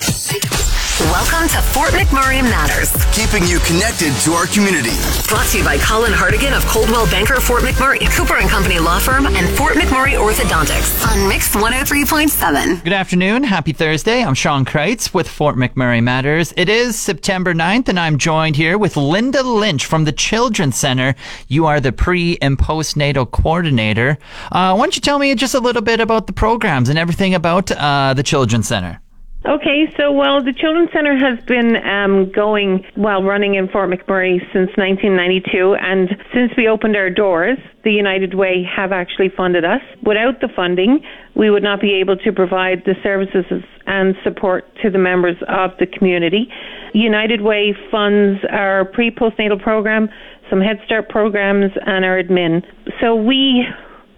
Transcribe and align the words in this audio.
Welcome 0.00 1.48
to 1.48 1.60
Fort 1.72 1.90
McMurray 1.90 2.42
Matters. 2.42 2.90
Keeping 3.12 3.46
you 3.46 3.58
connected 3.60 4.14
to 4.24 4.32
our 4.32 4.46
community. 4.46 4.90
Brought 5.28 5.46
to 5.48 5.58
you 5.58 5.64
by 5.64 5.76
Colin 5.78 6.12
Hardigan 6.12 6.56
of 6.56 6.64
Coldwell 6.66 7.06
Banker 7.06 7.38
Fort 7.40 7.62
McMurray, 7.62 8.10
Cooper 8.16 8.36
and 8.36 8.48
Company 8.48 8.78
Law 8.78 8.98
Firm, 8.98 9.26
and 9.26 9.48
Fort 9.56 9.74
McMurray 9.74 10.12
Orthodontics 10.18 11.06
on 11.06 11.28
Mix 11.28 11.54
103.7. 11.54 12.82
Good 12.82 12.92
afternoon. 12.92 13.44
Happy 13.44 13.72
Thursday. 13.72 14.22
I'm 14.22 14.34
Sean 14.34 14.64
Kreitz 14.64 15.12
with 15.12 15.28
Fort 15.28 15.56
McMurray 15.56 16.02
Matters. 16.02 16.54
It 16.56 16.68
is 16.70 16.98
September 16.98 17.52
9th, 17.52 17.88
and 17.88 18.00
I'm 18.00 18.16
joined 18.16 18.56
here 18.56 18.78
with 18.78 18.96
Linda 18.96 19.42
Lynch 19.42 19.84
from 19.84 20.04
the 20.04 20.12
Children's 20.12 20.76
Center. 20.76 21.14
You 21.48 21.66
are 21.66 21.80
the 21.80 21.92
pre 21.92 22.38
and 22.40 22.56
postnatal 22.58 23.30
coordinator. 23.30 24.18
Uh, 24.50 24.74
why 24.74 24.84
don't 24.84 24.96
you 24.96 25.02
tell 25.02 25.18
me 25.18 25.34
just 25.34 25.54
a 25.54 25.60
little 25.60 25.82
bit 25.82 26.00
about 26.00 26.26
the 26.26 26.32
programs 26.32 26.88
and 26.88 26.98
everything 26.98 27.34
about 27.34 27.70
uh, 27.72 28.14
the 28.14 28.22
Children's 28.22 28.68
Center? 28.68 29.00
Okay, 29.46 29.86
so 29.96 30.12
well, 30.12 30.44
the 30.44 30.52
Children's 30.52 30.90
Center 30.92 31.16
has 31.16 31.42
been 31.46 31.74
um, 31.76 32.30
going, 32.30 32.84
well, 32.94 33.22
running 33.22 33.54
in 33.54 33.68
Fort 33.68 33.88
McMurray 33.88 34.38
since 34.52 34.68
1992, 34.76 35.76
and 35.80 36.10
since 36.34 36.52
we 36.58 36.68
opened 36.68 36.94
our 36.94 37.08
doors, 37.08 37.56
the 37.82 37.90
United 37.90 38.34
Way 38.34 38.68
have 38.68 38.92
actually 38.92 39.30
funded 39.34 39.64
us. 39.64 39.80
Without 40.04 40.42
the 40.42 40.48
funding, 40.54 41.00
we 41.34 41.48
would 41.48 41.62
not 41.62 41.80
be 41.80 41.94
able 41.94 42.18
to 42.18 42.32
provide 42.32 42.84
the 42.84 42.92
services 43.02 43.64
and 43.86 44.14
support 44.22 44.66
to 44.82 44.90
the 44.90 44.98
members 44.98 45.36
of 45.48 45.70
the 45.78 45.86
community. 45.86 46.46
United 46.92 47.40
Way 47.40 47.74
funds 47.90 48.40
our 48.50 48.84
pre 48.84 49.10
postnatal 49.10 49.60
program, 49.62 50.10
some 50.50 50.60
Head 50.60 50.80
Start 50.84 51.08
programs, 51.08 51.72
and 51.86 52.04
our 52.04 52.22
admin. 52.22 52.62
So 53.00 53.16
we 53.16 53.64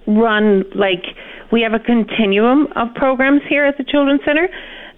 run 0.09 0.65
like 0.75 1.05
we 1.53 1.63
have 1.63 1.75
a 1.75 1.79
continuum 1.79 2.67
of 2.75 2.93
programs 2.97 3.43
here 3.49 3.65
at 3.67 3.79
the 3.79 3.85
Children's 3.85 4.23
Center. 4.25 4.49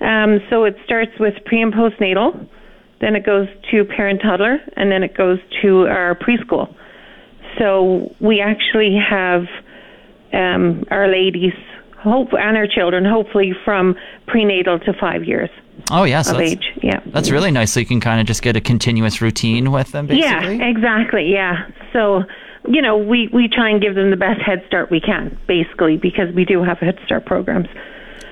Um, 0.05 0.41
so 0.51 0.65
it 0.65 0.77
starts 0.85 1.13
with 1.19 1.35
pre 1.47 1.63
and 1.63 1.73
postnatal, 1.73 2.47
then 3.01 3.17
it 3.17 3.25
goes 3.25 3.49
to 3.71 3.85
parent 3.85 4.21
toddler, 4.23 4.59
and 4.77 4.91
then 4.91 5.03
it 5.03 5.17
goes 5.17 5.39
to 5.63 5.87
our 5.87 6.15
preschool. 6.15 6.75
So 7.59 8.15
we 8.21 8.41
actually 8.41 8.97
have 8.99 9.45
um, 10.33 10.85
our 10.91 11.09
ladies 11.09 11.55
hope 11.99 12.29
and 12.33 12.57
our 12.57 12.67
children 12.67 13.05
hopefully 13.05 13.53
from 13.65 13.97
prenatal 14.27 14.79
to 14.81 14.93
five 15.01 15.25
years 15.25 15.49
Oh, 15.91 16.05
yes. 16.05 16.29
of 16.31 16.37
that's, 16.37 16.53
age. 16.53 16.65
Yeah. 16.83 17.01
that's 17.07 17.31
really 17.31 17.51
nice. 17.51 17.73
So 17.73 17.81
you 17.81 17.87
can 17.87 18.01
kind 18.01 18.21
of 18.21 18.27
just 18.27 18.43
get 18.43 18.57
a 18.57 18.61
continuous 18.61 19.21
routine 19.21 19.73
with 19.73 19.91
them, 19.93 20.07
basically. 20.07 20.59
Yeah, 20.59 20.69
exactly. 20.69 21.33
Yeah. 21.33 21.69
So, 21.93 22.23
you 22.69 22.81
know, 22.81 22.97
we, 22.97 23.29
we 23.33 23.49
try 23.49 23.71
and 23.71 23.81
give 23.81 23.95
them 23.95 24.11
the 24.11 24.17
best 24.17 24.41
head 24.41 24.63
start 24.67 24.91
we 24.91 25.01
can, 25.01 25.39
basically, 25.49 25.97
because 25.97 26.33
we 26.35 26.45
do 26.45 26.63
have 26.63 26.79
head 26.79 26.99
start 27.05 27.27
programs. 27.27 27.69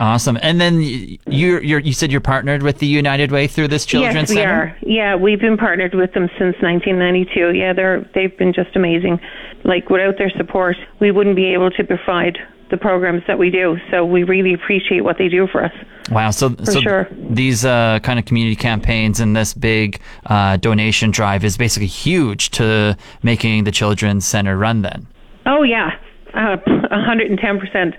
Awesome. 0.01 0.39
And 0.43 0.61
then 0.61 0.81
you're, 1.27 1.61
you 1.61 1.93
said 1.93 2.11
you're 2.11 2.21
partnered 2.21 2.63
with 2.63 2.79
the 2.79 2.87
United 2.87 3.31
Way 3.31 3.47
through 3.47 3.69
this 3.69 3.87
Children's 3.87 4.17
yes, 4.17 4.31
we 4.31 4.37
Center? 4.37 4.53
are. 4.53 4.77
Yeah, 4.83 5.17
we've 5.17 5.41
been 5.41 5.57
partnered 5.57 5.95
with 5.95 6.13
them 6.13 6.29
since 6.39 6.57
1992. 6.61 7.53
Yeah, 7.53 7.73
they're 7.73 8.09
they've 8.15 8.37
been 8.37 8.53
just 8.53 8.75
amazing. 8.75 9.21
Like 9.65 9.91
without 9.91 10.19
their 10.19 10.31
support, 10.37 10.77
we 11.01 11.11
wouldn't 11.11 11.37
be 11.37 11.53
able 11.53 11.71
to 11.71 11.85
provide 11.85 12.39
the 12.73 12.77
programs 12.79 13.23
that 13.27 13.39
we 13.39 13.51
do. 13.51 13.77
So 13.91 14.05
we 14.05 14.25
really 14.25 14.55
appreciate 14.55 15.05
what 15.05 15.19
they 15.19 15.29
do 15.29 15.47
for 15.47 15.63
us. 15.63 15.73
Wow. 16.11 16.31
So, 16.31 16.57
so 16.65 16.81
sure. 16.81 17.09
these 17.13 17.65
uh, 17.65 18.01
kind 18.03 18.19
of 18.19 18.25
community 18.25 18.57
campaigns 18.57 19.21
and 19.21 19.37
this 19.37 19.55
big 19.55 20.01
uh, 20.27 20.57
donation 20.57 21.11
drive 21.11 21.45
is 21.45 21.57
basically 21.57 21.87
huge 21.87 22.51
to 22.53 22.97
making 23.23 23.65
the 23.65 23.71
Children's 23.73 24.27
Center 24.27 24.57
run 24.57 24.83
then. 24.83 25.07
Oh 25.45 25.63
yeah, 25.63 25.91
uh, 26.35 26.57
110 26.67 27.61
percent. 27.61 27.95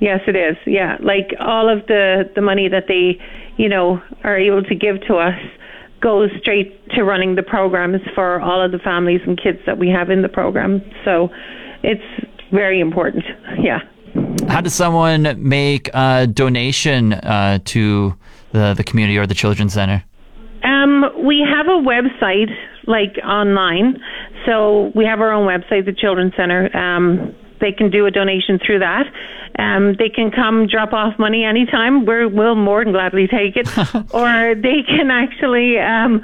Yes, 0.00 0.20
it 0.26 0.36
is. 0.36 0.56
Yeah, 0.66 0.98
like 1.00 1.34
all 1.40 1.68
of 1.68 1.86
the 1.86 2.30
the 2.34 2.42
money 2.42 2.68
that 2.68 2.84
they, 2.86 3.20
you 3.56 3.68
know, 3.68 4.02
are 4.24 4.38
able 4.38 4.62
to 4.62 4.74
give 4.74 5.00
to 5.08 5.16
us 5.16 5.38
goes 6.00 6.30
straight 6.38 6.88
to 6.90 7.02
running 7.02 7.34
the 7.34 7.42
programs 7.42 8.00
for 8.14 8.40
all 8.40 8.62
of 8.62 8.72
the 8.72 8.78
families 8.78 9.20
and 9.26 9.40
kids 9.42 9.58
that 9.66 9.78
we 9.78 9.88
have 9.88 10.10
in 10.10 10.22
the 10.22 10.28
program. 10.28 10.82
So 11.04 11.30
it's 11.82 12.02
very 12.52 12.80
important. 12.80 13.24
Yeah. 13.58 13.80
How 14.48 14.60
does 14.60 14.74
someone 14.74 15.34
make 15.36 15.90
a 15.94 16.26
donation 16.26 17.14
uh, 17.14 17.58
to 17.66 18.14
the, 18.52 18.74
the 18.74 18.84
community 18.84 19.18
or 19.18 19.26
the 19.26 19.34
Children's 19.34 19.72
Center? 19.72 20.04
Um, 20.62 21.04
we 21.24 21.46
have 21.48 21.66
a 21.66 21.82
website, 21.82 22.50
like 22.86 23.18
online. 23.24 23.98
So 24.46 24.92
we 24.94 25.04
have 25.04 25.20
our 25.20 25.32
own 25.32 25.46
website, 25.46 25.86
the 25.86 25.92
Children's 25.92 26.34
Center. 26.36 26.74
Um, 26.76 27.34
they 27.60 27.72
can 27.72 27.90
do 27.90 28.06
a 28.06 28.10
donation 28.10 28.58
through 28.64 28.80
that. 28.80 29.06
Um, 29.58 29.94
they 29.98 30.08
can 30.10 30.30
come 30.30 30.66
drop 30.66 30.92
off 30.92 31.18
money 31.18 31.44
anytime. 31.44 32.04
We're, 32.04 32.28
we'll 32.28 32.54
more 32.56 32.84
than 32.84 32.92
gladly 32.92 33.26
take 33.26 33.56
it. 33.56 33.66
or 34.14 34.54
they 34.54 34.82
can 34.86 35.10
actually, 35.10 35.78
um, 35.78 36.22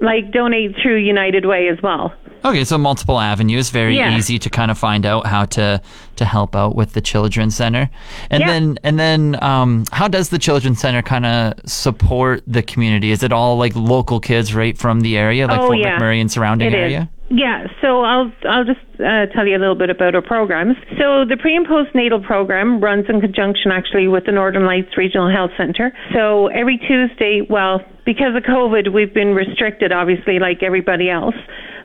like, 0.00 0.30
donate 0.32 0.76
through 0.82 0.96
United 0.98 1.46
Way 1.46 1.68
as 1.68 1.78
well. 1.82 2.12
Okay, 2.44 2.62
so 2.64 2.78
multiple 2.78 3.18
avenues, 3.18 3.70
very 3.70 3.96
Yeah. 3.96 4.16
easy 4.16 4.38
to 4.38 4.48
kind 4.50 4.70
of 4.70 4.78
find 4.78 5.04
out 5.04 5.26
how 5.26 5.44
to 5.46 5.82
to 6.16 6.24
help 6.24 6.54
out 6.54 6.76
with 6.76 6.92
the 6.92 7.00
Children's 7.00 7.56
Center, 7.56 7.90
and 8.30 8.40
Yeah. 8.42 8.46
then 8.46 8.78
and 8.84 8.96
then 8.98 9.42
um, 9.42 9.84
how 9.90 10.06
does 10.06 10.28
the 10.28 10.38
Children's 10.38 10.78
Center 10.78 11.02
kind 11.02 11.26
of 11.26 11.54
support 11.66 12.42
the 12.46 12.62
community? 12.62 13.10
Is 13.10 13.24
it 13.24 13.32
all 13.32 13.56
like 13.56 13.74
local 13.74 14.20
kids 14.20 14.54
right 14.54 14.78
from 14.78 15.00
the 15.00 15.18
area, 15.18 15.48
like 15.48 15.58
Oh, 15.58 15.66
Fort 15.66 15.78
yeah. 15.78 15.98
McMurray 15.98 16.20
and 16.20 16.30
surrounding 16.30 16.72
It 16.72 16.74
is. 16.92 17.06
Yeah, 17.30 17.66
so 17.82 18.00
I'll 18.00 18.32
I'll 18.48 18.64
just 18.64 18.80
uh, 18.96 19.28
tell 19.36 19.46
you 19.46 19.56
a 19.56 19.60
little 19.60 19.76
bit 19.76 19.90
about 19.90 20.14
our 20.14 20.22
programs. 20.22 20.76
So 20.96 21.28
the 21.28 21.36
pre 21.38 21.56
and 21.56 21.66
postnatal 21.66 22.24
program 22.24 22.80
runs 22.80 23.04
in 23.08 23.20
conjunction 23.20 23.70
actually 23.70 24.08
with 24.08 24.24
the 24.24 24.32
Northern 24.32 24.64
Lights 24.64 24.96
Regional 24.96 25.30
Health 25.30 25.50
Centre. 25.58 25.92
So 26.14 26.46
every 26.48 26.78
Tuesday, 26.78 27.42
well, 27.48 27.80
because 28.06 28.32
of 28.34 28.44
COVID, 28.44 28.92
we've 28.94 29.12
been 29.12 29.34
restricted, 29.34 29.92
obviously, 29.92 30.38
like 30.38 30.62
everybody 30.62 31.10
else. 31.10 31.36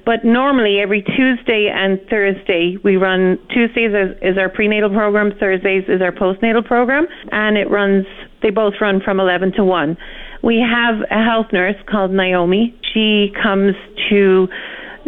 But 0.06 0.24
normally, 0.24 0.80
every 0.82 1.02
Tuesday 1.02 1.70
and 1.74 2.00
Thursday, 2.10 2.78
we 2.84 2.96
run. 2.96 3.38
Tuesdays 3.54 3.92
is, 3.92 4.16
is 4.22 4.38
our 4.38 4.50
prenatal 4.50 4.90
program. 4.90 5.32
Thursdays 5.40 5.84
is 5.88 6.02
our 6.02 6.12
postnatal 6.12 6.64
program, 6.64 7.06
and 7.32 7.58
it 7.58 7.70
runs. 7.70 8.06
They 8.42 8.50
both 8.50 8.74
run 8.80 9.02
from 9.04 9.20
11 9.20 9.54
to 9.58 9.64
1. 9.64 9.98
We 10.44 10.60
have 10.60 10.96
a 11.10 11.24
health 11.24 11.48
nurse 11.54 11.80
called 11.90 12.12
Naomi. 12.12 12.76
She 12.94 13.32
comes 13.42 13.76
to 14.10 14.48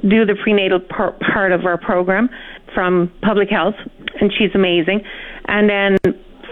do 0.01 0.25
the 0.25 0.35
prenatal 0.41 0.79
par- 0.79 1.15
part 1.33 1.51
of 1.51 1.65
our 1.65 1.77
program 1.77 2.29
from 2.73 3.11
public 3.21 3.49
health, 3.49 3.75
and 4.19 4.31
she's 4.37 4.53
amazing. 4.53 5.01
And 5.47 5.69
then 5.69 5.97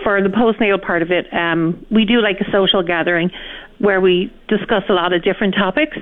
for 0.03 0.21
the 0.21 0.29
postnatal 0.29 0.81
part 0.81 1.01
of 1.01 1.11
it, 1.11 1.25
um, 1.33 1.85
we 1.91 2.05
do 2.05 2.21
like 2.21 2.39
a 2.39 2.51
social 2.51 2.83
gathering 2.83 3.31
where 3.79 3.99
we 3.99 4.31
discuss 4.47 4.83
a 4.89 4.93
lot 4.93 5.13
of 5.13 5.23
different 5.23 5.55
topics, 5.55 5.97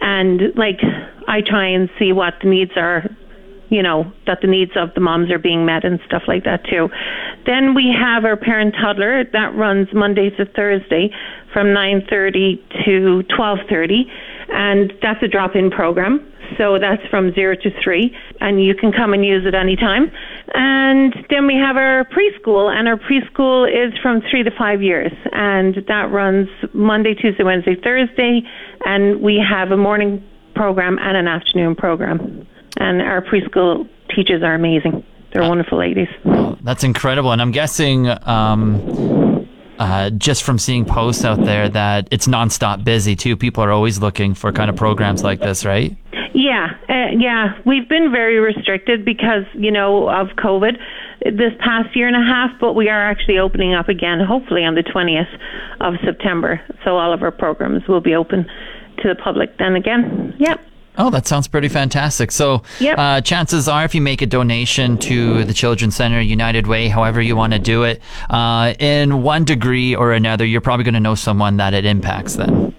and 0.00 0.54
like 0.56 0.80
I 1.28 1.40
try 1.40 1.68
and 1.68 1.88
see 1.98 2.12
what 2.12 2.34
the 2.42 2.48
needs 2.48 2.72
are. 2.76 3.04
You 3.68 3.82
know 3.82 4.12
that 4.26 4.38
the 4.42 4.46
needs 4.46 4.72
of 4.76 4.94
the 4.94 5.00
moms 5.00 5.28
are 5.32 5.40
being 5.40 5.66
met 5.66 5.84
and 5.84 5.98
stuff 6.06 6.22
like 6.28 6.44
that 6.44 6.64
too. 6.70 6.88
Then 7.46 7.74
we 7.74 7.92
have 7.92 8.24
our 8.24 8.36
parent 8.36 8.76
toddler 8.80 9.24
that 9.32 9.56
runs 9.56 9.88
Monday 9.92 10.30
to 10.30 10.46
Thursday 10.46 11.10
from 11.52 11.68
9:30 11.68 12.62
to 12.84 13.24
12:30, 13.36 14.06
and 14.48 14.92
that's 15.02 15.22
a 15.22 15.28
drop-in 15.28 15.70
program. 15.70 16.32
So 16.58 16.78
that's 16.78 17.04
from 17.10 17.34
zero 17.34 17.56
to 17.56 17.70
three, 17.82 18.16
and 18.40 18.62
you 18.62 18.74
can 18.74 18.92
come 18.92 19.12
and 19.12 19.24
use 19.24 19.44
it 19.46 19.54
anytime. 19.54 20.12
And 20.54 21.12
then 21.28 21.46
we 21.46 21.54
have 21.56 21.76
our 21.76 22.04
preschool, 22.04 22.72
and 22.72 22.86
our 22.86 22.96
preschool 22.96 23.66
is 23.66 23.92
from 24.00 24.22
three 24.30 24.44
to 24.44 24.50
five 24.56 24.80
years, 24.80 25.12
and 25.32 25.74
that 25.88 26.10
runs 26.12 26.48
Monday, 26.72 27.14
Tuesday, 27.14 27.42
Wednesday, 27.42 27.74
Thursday, 27.74 28.42
and 28.84 29.20
we 29.20 29.38
have 29.38 29.72
a 29.72 29.76
morning 29.76 30.22
program 30.54 30.98
and 31.00 31.16
an 31.16 31.26
afternoon 31.26 31.74
program. 31.74 32.46
And 32.78 33.02
our 33.02 33.22
preschool 33.22 33.88
teachers 34.14 34.42
are 34.42 34.54
amazing. 34.54 35.04
They're 35.32 35.48
wonderful 35.48 35.78
ladies. 35.78 36.08
That's 36.62 36.84
incredible, 36.84 37.32
and 37.32 37.42
I'm 37.42 37.50
guessing. 37.50 38.08
Um, 38.26 39.15
uh, 39.78 40.10
just 40.10 40.42
from 40.42 40.58
seeing 40.58 40.84
posts 40.84 41.24
out 41.24 41.44
there 41.44 41.68
that 41.68 42.08
it's 42.10 42.26
nonstop 42.26 42.84
busy 42.84 43.16
too. 43.16 43.36
People 43.36 43.62
are 43.62 43.72
always 43.72 43.98
looking 43.98 44.34
for 44.34 44.52
kind 44.52 44.70
of 44.70 44.76
programs 44.76 45.22
like 45.22 45.40
this, 45.40 45.64
right? 45.64 45.96
Yeah, 46.34 46.68
uh, 46.88 47.16
yeah. 47.18 47.58
We've 47.64 47.88
been 47.88 48.10
very 48.10 48.38
restricted 48.38 49.04
because 49.04 49.44
you 49.54 49.70
know 49.70 50.08
of 50.08 50.28
COVID. 50.36 50.76
this 51.24 51.52
past 51.60 51.96
year 51.96 52.06
and 52.06 52.16
a 52.16 52.20
half, 52.20 52.50
but 52.60 52.74
we 52.74 52.88
are 52.88 53.10
actually 53.10 53.38
opening 53.38 53.74
up 53.74 53.88
again, 53.88 54.20
hopefully 54.20 54.64
on 54.64 54.74
the 54.74 54.82
20th 54.82 55.32
of 55.80 55.94
September. 56.04 56.60
So 56.84 56.98
all 56.98 57.12
of 57.12 57.22
our 57.22 57.32
programs 57.32 57.88
will 57.88 58.02
be 58.02 58.14
open 58.14 58.46
to 58.98 59.08
the 59.08 59.14
public 59.14 59.56
then 59.58 59.76
again. 59.76 60.34
Yep. 60.38 60.60
Oh, 60.98 61.10
that 61.10 61.26
sounds 61.26 61.46
pretty 61.48 61.68
fantastic. 61.68 62.30
So, 62.32 62.62
Yep. 62.80 62.98
uh, 62.98 63.20
chances 63.20 63.68
are, 63.68 63.84
if 63.84 63.94
you 63.94 64.00
make 64.00 64.22
a 64.22 64.26
donation 64.26 64.96
to 64.98 65.44
the 65.44 65.52
Children's 65.54 65.94
Center, 65.96 66.20
United 66.20 66.66
Way, 66.66 66.88
however 66.88 67.20
you 67.20 67.36
want 67.36 67.52
to 67.52 67.58
do 67.58 67.82
it, 67.84 68.00
uh, 68.30 68.74
in 68.78 69.22
one 69.22 69.44
degree 69.44 69.94
or 69.94 70.12
another, 70.12 70.44
you're 70.44 70.60
probably 70.60 70.84
going 70.84 70.94
to 70.94 71.00
know 71.00 71.14
someone 71.14 71.58
that 71.58 71.74
it 71.74 71.84
impacts 71.84 72.36
then. 72.36 72.74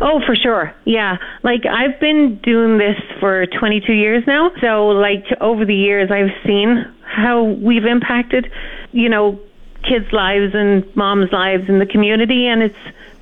Oh, 0.00 0.20
for 0.26 0.36
sure. 0.36 0.74
Yeah. 0.84 1.16
Like 1.42 1.64
I've 1.64 1.98
been 2.00 2.36
doing 2.42 2.76
this 2.78 2.96
for 3.20 3.46
22 3.46 3.92
years 3.92 4.24
now. 4.26 4.50
So 4.60 4.88
like 4.88 5.24
over 5.40 5.64
the 5.64 5.74
years 5.74 6.10
I've 6.10 6.32
seen 6.44 6.84
how 7.04 7.44
we've 7.44 7.84
impacted, 7.84 8.50
you 8.92 9.08
know, 9.08 9.40
kids' 9.88 10.12
lives 10.12 10.54
and 10.54 10.84
moms' 10.96 11.30
lives 11.32 11.68
in 11.68 11.78
the 11.78 11.86
community 11.86 12.46
and 12.46 12.62
it's 12.62 12.76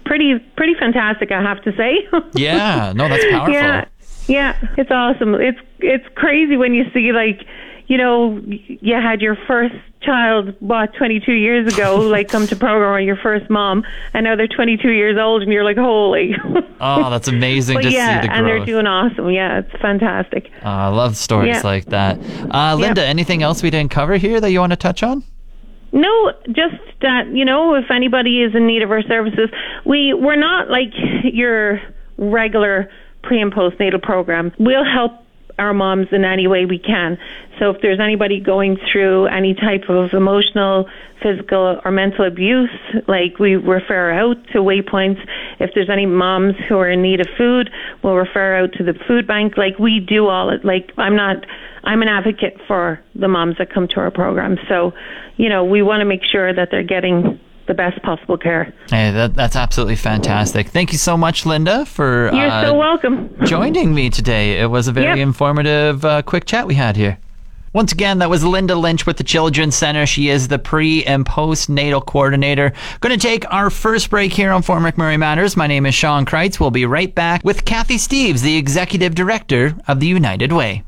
pretty 0.05 0.39
pretty 0.57 0.75
fantastic, 0.75 1.31
I 1.31 1.43
have 1.43 1.63
to 1.63 1.77
say. 1.77 2.09
Yeah, 2.35 2.93
no, 2.97 3.09
that's 3.09 3.25
powerful. 3.31 3.55
Yeah. 3.55 3.85
Yeah, 4.29 4.57
it's 4.79 4.91
awesome. 4.91 5.35
It's 5.35 5.59
it's 5.81 6.07
crazy 6.15 6.57
when 6.57 6.75
you 6.75 6.85
see 6.93 7.13
like, 7.13 7.43
you 7.87 7.99
know, 7.99 8.41
you 8.47 8.95
had 8.95 9.21
your 9.21 9.37
first 9.47 9.75
child 10.01 10.55
what 10.61 10.93
22 10.95 11.33
years 11.33 11.73
ago 11.73 11.97
like 12.11 12.29
come 12.29 12.47
to 12.47 12.55
program 12.55 12.91
or 12.91 13.01
your 13.01 13.17
first 13.17 13.49
mom 13.49 13.83
and 14.13 14.25
now 14.25 14.37
they're 14.37 14.47
22 14.47 14.91
years 14.91 15.17
old 15.19 15.41
and 15.43 15.51
you're 15.51 15.65
like 15.65 15.79
holy 15.79 16.35
Oh, 16.81 17.09
that's 17.09 17.27
amazing 17.27 17.81
to 17.81 17.91
yeah 17.91 18.21
see 18.21 18.27
the 18.29 18.35
and 18.35 18.47
they're 18.47 18.67
doing 18.67 18.87
awesome 18.87 19.31
yeah 19.31 19.61
it's 19.61 19.73
fantastic 19.81 20.51
Uh, 20.63 20.69
I 20.69 20.89
love 20.89 21.17
stories 21.17 21.55
Yeah. 21.57 21.63
like 21.65 21.87
that. 21.87 22.19
Uh, 22.51 22.75
Linda, 22.79 23.03
anything 23.03 23.43
else 23.43 23.63
we 23.63 23.71
didn't 23.71 23.91
cover 23.93 24.19
here 24.19 24.43
that 24.43 24.51
you 24.51 24.61
want 24.61 24.73
to 24.73 24.77
touch 24.77 25.03
on? 25.03 25.25
no 25.93 26.33
just 26.49 26.75
that 27.01 27.29
you 27.29 27.45
know 27.47 27.75
if 27.75 27.91
anybody 27.91 28.43
is 28.43 28.55
in 28.55 28.67
need 28.67 28.83
of 28.83 28.91
our 28.91 29.03
services 29.03 29.49
we 29.87 30.13
we're 30.13 30.37
not 30.37 30.69
like 30.69 30.93
your 31.23 31.81
regular 32.19 32.91
pre 33.27 33.41
and 33.41 33.53
postnatal 33.53 34.03
program. 34.03 34.53
We'll 34.59 34.85
help 34.85 35.13
our 35.59 35.73
moms 35.73 36.09
in 36.11 36.25
any 36.25 36.47
way 36.47 36.67
we 36.67 36.79
can. 36.79 37.19
So 37.59 37.71
if 37.71 37.81
there's 37.81 38.01
anybody 38.01 38.41
going 38.41 38.77
through 38.91 39.27
any 39.27 39.55
type 39.55 39.85
of 39.89 40.13
emotional 40.13 40.89
physical 41.23 41.81
or 41.85 41.91
mental 41.91 42.27
abuse 42.27 42.71
like 43.07 43.39
we 43.39 43.55
refer 43.57 44.13
out 44.13 44.37
to 44.53 44.59
waypoints. 44.59 45.21
If 45.61 45.71
there's 45.75 45.89
any 45.89 46.07
moms 46.07 46.55
who 46.69 46.77
are 46.79 46.91
in 46.91 47.03
need 47.03 47.21
of 47.21 47.29
food 47.39 47.71
we'll 48.03 48.17
refer 48.17 48.57
out 48.57 48.73
to 48.75 48.85
the 48.85 48.95
food 49.07 49.27
bank. 49.27 49.57
Like 49.57 49.79
we 49.79 50.01
do 50.01 50.27
all 50.27 50.51
it. 50.51 50.65
Like 50.65 50.91
i'm 50.99 51.17
not 51.17 51.47
i'm 51.85 52.03
an 52.03 52.09
advocate 52.09 52.61
for 52.67 53.01
the 53.15 53.29
moms 53.29 53.57
that 53.59 53.73
come 53.73 53.89
to 53.89 54.01
our 54.01 54.11
program. 54.11 54.59
So 54.69 54.93
you 55.37 55.49
know 55.49 55.65
we 55.65 55.83
want 55.83 56.01
to 56.01 56.05
make 56.05 56.25
sure 56.25 56.53
that 56.53 56.69
they're 56.71 56.83
getting 56.83 57.41
the 57.67 57.75
best 57.75 58.01
possible 58.03 58.37
care 58.37 58.73
Hey, 58.91 59.11
that, 59.11 59.35
that's 59.35 59.57
absolutely 59.57 59.97
fantastic. 59.97 60.69
Thank 60.69 60.93
you 60.93 60.99
so 60.99 61.17
much, 61.17 61.47
Linda, 61.47 61.85
for 61.87 62.31
you're 62.33 62.47
uh, 62.49 62.65
so 62.65 62.75
welcome 62.75 63.35
joining 63.45 63.95
me 63.95 64.11
today. 64.11 64.61
It 64.61 64.67
was 64.67 64.89
a 64.89 64.93
very 64.93 65.07
Yep. 65.07 65.19
informative, 65.19 66.05
uh, 66.05 66.23
quick 66.23 66.45
chat 66.45 66.67
we 66.67 66.75
had 66.75 66.97
here. 66.97 67.19
Once 67.73 67.91
again, 67.91 68.21
that 68.21 68.31
was 68.31 68.45
Linda 68.45 68.77
Lynch 68.77 69.05
with 69.05 69.17
the 69.17 69.25
Children's 69.25 69.75
Center. 69.75 70.07
She 70.07 70.29
is 70.29 70.47
the 70.47 70.61
pre 70.61 71.03
and 71.05 71.27
postnatal 71.27 72.07
coordinator. 72.07 72.73
Going 73.01 73.19
to 73.19 73.21
take 73.21 73.45
our 73.53 73.69
first 73.69 74.11
break 74.11 74.33
here 74.33 74.53
on 74.53 74.63
Fort 74.63 74.81
McMurray 74.81 75.19
Matters. 75.19 75.57
My 75.57 75.67
name 75.67 75.85
is 75.85 75.93
Sean 75.95 76.25
Kreitz. 76.25 76.61
We'll 76.61 76.71
be 76.71 76.87
right 76.87 77.13
back 77.13 77.43
with 77.43 77.65
Kathy 77.65 77.97
Steves, 77.97 78.43
the 78.43 78.57
executive 78.57 79.17
director 79.17 79.75
of 79.89 79.99
the 79.99 80.07
United 80.07 80.53
Way. 80.53 80.85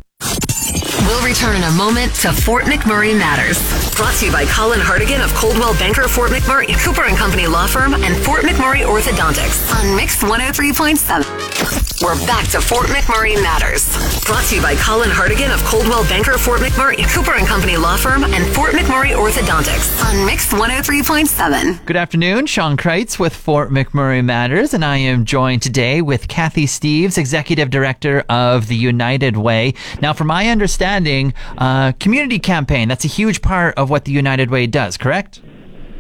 We'll 1.07 1.25
return 1.25 1.55
in 1.55 1.63
a 1.63 1.71
moment 1.71 2.15
to 2.17 2.33
Fort 2.33 2.65
McMurray 2.65 3.17
Matters. 3.17 3.59
Brought 3.95 4.15
to 4.15 4.27
you 4.27 4.33
by 4.33 4.45
Colin 4.47 4.81
Hardigan 4.81 5.23
of 5.23 5.33
Coldwell 5.35 5.75
Banker 5.75 6.09
Fort 6.09 6.33
McMurray, 6.33 6.77
Cooper 6.85 7.05
and 7.05 7.17
Company 7.17 7.47
Law 7.47 7.69
Firm, 7.69 7.95
and 7.95 8.17
Fort 8.25 8.43
McMurray 8.43 8.85
Orthodontics 8.85 9.73
on 9.73 9.95
Mix 9.95 10.17
103.7. 10.17 11.86
We're 12.03 12.15
back 12.27 12.47
to 12.49 12.61
Fort 12.61 12.89
McMurray 12.89 13.43
Matters. 13.43 13.89
Brought 14.27 14.45
to 14.45 14.57
you 14.57 14.61
by 14.61 14.77
Colin 14.77 15.09
Hardigan 15.09 15.51
of 15.51 15.65
Coldwell 15.65 16.05
Banker 16.05 16.37
Fort 16.37 16.61
McMurray, 16.61 16.97
Cooper 17.15 17.33
and 17.33 17.47
Company 17.47 17.79
Law 17.79 17.97
Firm, 17.97 18.23
and 18.23 18.45
Fort 18.55 18.73
McMurray 18.73 19.17
Orthodontics 19.17 20.05
on 20.05 20.27
Mix 20.27 20.53
103.7. 20.53 21.87
Good 21.87 21.97
afternoon, 21.97 22.45
Sean 22.45 22.77
Kreitz 22.77 23.19
with 23.19 23.35
Fort 23.35 23.71
McMurray 23.71 24.23
Matters, 24.23 24.75
and 24.75 24.85
I 24.85 24.99
am 24.99 25.25
joined 25.25 25.63
today 25.63 26.03
with 26.03 26.29
Kathy 26.29 26.67
Steves, 26.67 27.17
Executive 27.17 27.71
Director 27.71 28.25
of 28.29 28.69
the 28.69 28.77
United 28.77 29.39
Way. 29.39 29.73
Now, 30.03 30.13
from 30.13 30.27
my 30.27 30.51
understanding, 30.51 31.33
uh, 31.57 31.93
community 31.93 32.39
campaign, 32.39 32.89
that's 32.89 33.07
a 33.07 33.09
huge 33.09 33.41
part 33.41 33.75
of 33.79 33.89
what 33.89 34.05
the 34.05 34.13
United 34.13 34.51
Way 34.51 34.67
does, 34.67 34.99
correct? 34.99 35.41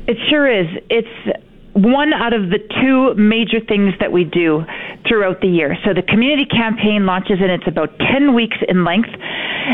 It 0.06 0.18
sure 0.28 0.46
is. 0.46 0.66
It's 0.90 1.38
one 1.72 2.12
out 2.12 2.34
of 2.34 2.50
the 2.50 2.58
two 2.82 3.14
major 3.14 3.60
things 3.60 3.94
that 4.00 4.10
we 4.10 4.24
do 4.24 4.64
throughout 5.08 5.40
the 5.40 5.48
year. 5.48 5.76
So 5.84 5.94
the 5.94 6.02
community 6.02 6.46
campaign 6.46 7.06
launches 7.06 7.38
and 7.40 7.50
it's 7.50 7.66
about 7.66 7.90
10 7.98 8.34
weeks 8.34 8.56
in 8.68 8.84
length. 8.84 9.10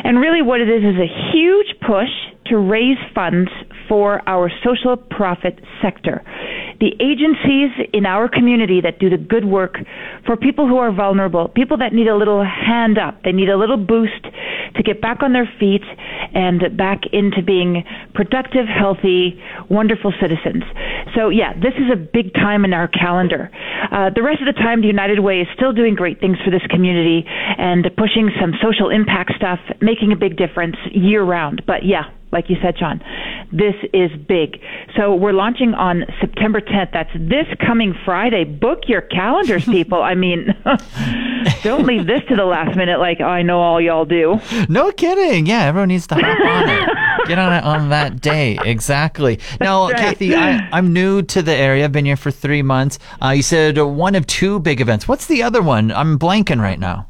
And 0.04 0.18
really 0.18 0.42
what 0.42 0.60
it 0.60 0.68
is 0.68 0.82
is 0.82 0.98
a 1.00 1.10
huge 1.32 1.78
push 1.86 2.10
to 2.46 2.58
raise 2.58 2.98
funds 3.14 3.50
for 3.88 4.26
our 4.28 4.50
social 4.64 4.96
profit 4.96 5.60
sector. 5.80 6.22
The 6.82 6.98
agencies 6.98 7.70
in 7.94 8.06
our 8.06 8.28
community 8.28 8.80
that 8.80 8.98
do 8.98 9.08
the 9.08 9.16
good 9.16 9.44
work 9.44 9.78
for 10.26 10.36
people 10.36 10.66
who 10.66 10.78
are 10.78 10.90
vulnerable, 10.90 11.46
people 11.46 11.78
that 11.78 11.92
need 11.92 12.08
a 12.08 12.16
little 12.16 12.42
hand 12.42 12.98
up, 12.98 13.22
they 13.22 13.30
need 13.30 13.48
a 13.48 13.56
little 13.56 13.76
boost 13.76 14.26
to 14.74 14.82
get 14.82 15.00
back 15.00 15.22
on 15.22 15.32
their 15.32 15.48
feet 15.60 15.84
and 16.34 16.76
back 16.76 17.02
into 17.12 17.40
being 17.40 17.84
productive, 18.14 18.66
healthy, 18.66 19.40
wonderful 19.70 20.12
citizens. 20.20 20.64
So, 21.14 21.28
yeah, 21.28 21.52
this 21.54 21.74
is 21.78 21.86
a 21.92 21.96
big 21.96 22.34
time 22.34 22.64
in 22.64 22.72
our 22.72 22.88
calendar. 22.88 23.48
Uh, 23.92 24.10
the 24.10 24.22
rest 24.22 24.42
of 24.42 24.52
the 24.52 24.58
time, 24.58 24.80
the 24.80 24.88
United 24.88 25.20
Way 25.20 25.38
is 25.40 25.46
still 25.54 25.72
doing 25.72 25.94
great 25.94 26.18
things 26.18 26.36
for 26.44 26.50
this 26.50 26.66
community 26.68 27.22
and 27.28 27.86
pushing 27.96 28.30
some 28.40 28.54
social 28.58 28.90
impact 28.90 29.34
stuff, 29.36 29.60
making 29.80 30.10
a 30.10 30.16
big 30.16 30.36
difference 30.36 30.74
year 30.90 31.22
round. 31.22 31.62
But, 31.64 31.84
yeah, 31.84 32.10
like 32.32 32.48
you 32.48 32.56
said, 32.62 32.74
John, 32.80 33.00
this 33.52 33.74
is 33.92 34.10
big. 34.26 34.56
So 34.96 35.14
we're 35.14 35.34
launching 35.34 35.74
on 35.74 36.04
September 36.18 36.60
10th. 36.72 36.92
That's 36.92 37.10
this 37.14 37.46
coming 37.64 37.94
Friday. 38.04 38.44
Book 38.44 38.80
your 38.86 39.02
calendars, 39.02 39.64
people. 39.64 40.02
I 40.02 40.14
mean, 40.14 40.54
don't 41.62 41.86
leave 41.86 42.06
this 42.06 42.22
to 42.28 42.36
the 42.36 42.44
last 42.44 42.76
minute 42.76 42.98
like 42.98 43.20
I 43.20 43.42
know 43.42 43.60
all 43.60 43.80
y'all 43.80 44.04
do. 44.04 44.40
No 44.68 44.90
kidding. 44.92 45.46
Yeah, 45.46 45.64
everyone 45.64 45.88
needs 45.88 46.06
to 46.08 46.14
hop 46.14 46.24
on 46.24 46.68
it. 46.68 47.28
Get 47.28 47.38
on 47.38 47.52
it 47.52 47.64
on 47.64 47.90
that 47.90 48.20
day. 48.20 48.58
Exactly. 48.64 49.38
Now, 49.60 49.88
right. 49.88 49.96
Kathy, 49.96 50.34
I, 50.34 50.68
I'm 50.72 50.92
new 50.92 51.22
to 51.22 51.42
the 51.42 51.52
area. 51.54 51.84
I've 51.84 51.92
been 51.92 52.04
here 52.04 52.16
for 52.16 52.32
three 52.32 52.62
months. 52.62 52.98
Uh, 53.22 53.28
you 53.28 53.42
said 53.42 53.78
one 53.78 54.16
of 54.16 54.26
two 54.26 54.58
big 54.58 54.80
events. 54.80 55.06
What's 55.06 55.26
the 55.26 55.42
other 55.42 55.62
one? 55.62 55.92
I'm 55.92 56.18
blanking 56.18 56.60
right 56.60 56.80
now. 56.80 57.06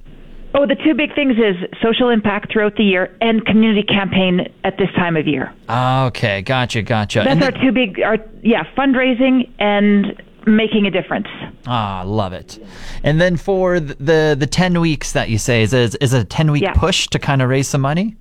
Oh, 0.54 0.66
the 0.66 0.74
two 0.76 0.94
big 0.94 1.14
things 1.14 1.34
is 1.38 1.56
social 1.82 2.10
impact 2.10 2.52
throughout 2.52 2.76
the 2.76 2.84
year 2.84 3.16
and 3.22 3.44
community 3.46 3.82
campaign 3.82 4.52
at 4.64 4.76
this 4.76 4.90
time 4.96 5.16
of 5.16 5.26
year. 5.26 5.52
Okay, 5.70 6.42
gotcha, 6.42 6.82
gotcha. 6.82 7.20
That's 7.20 7.30
And 7.30 7.42
our 7.42 7.50
then- 7.52 7.60
two 7.60 7.72
big, 7.72 8.00
our 8.00 8.18
yeah, 8.42 8.64
fundraising 8.76 9.48
and 9.58 10.20
making 10.46 10.86
a 10.86 10.90
difference. 10.90 11.28
Ah, 11.66 12.02
love 12.04 12.32
it. 12.32 12.58
And 13.02 13.20
then 13.20 13.36
for 13.36 13.78
th- 13.80 13.96
the 13.98 14.36
the 14.38 14.46
ten 14.46 14.80
weeks 14.80 15.12
that 15.12 15.30
you 15.30 15.38
say 15.38 15.62
is 15.62 15.72
is, 15.72 15.94
is 15.96 16.12
a 16.12 16.24
ten 16.24 16.50
week 16.50 16.62
Yeah. 16.64 16.74
push 16.74 17.06
to 17.08 17.18
kind 17.18 17.40
of 17.40 17.48
raise 17.48 17.68
some 17.68 17.80
money? 17.80 18.16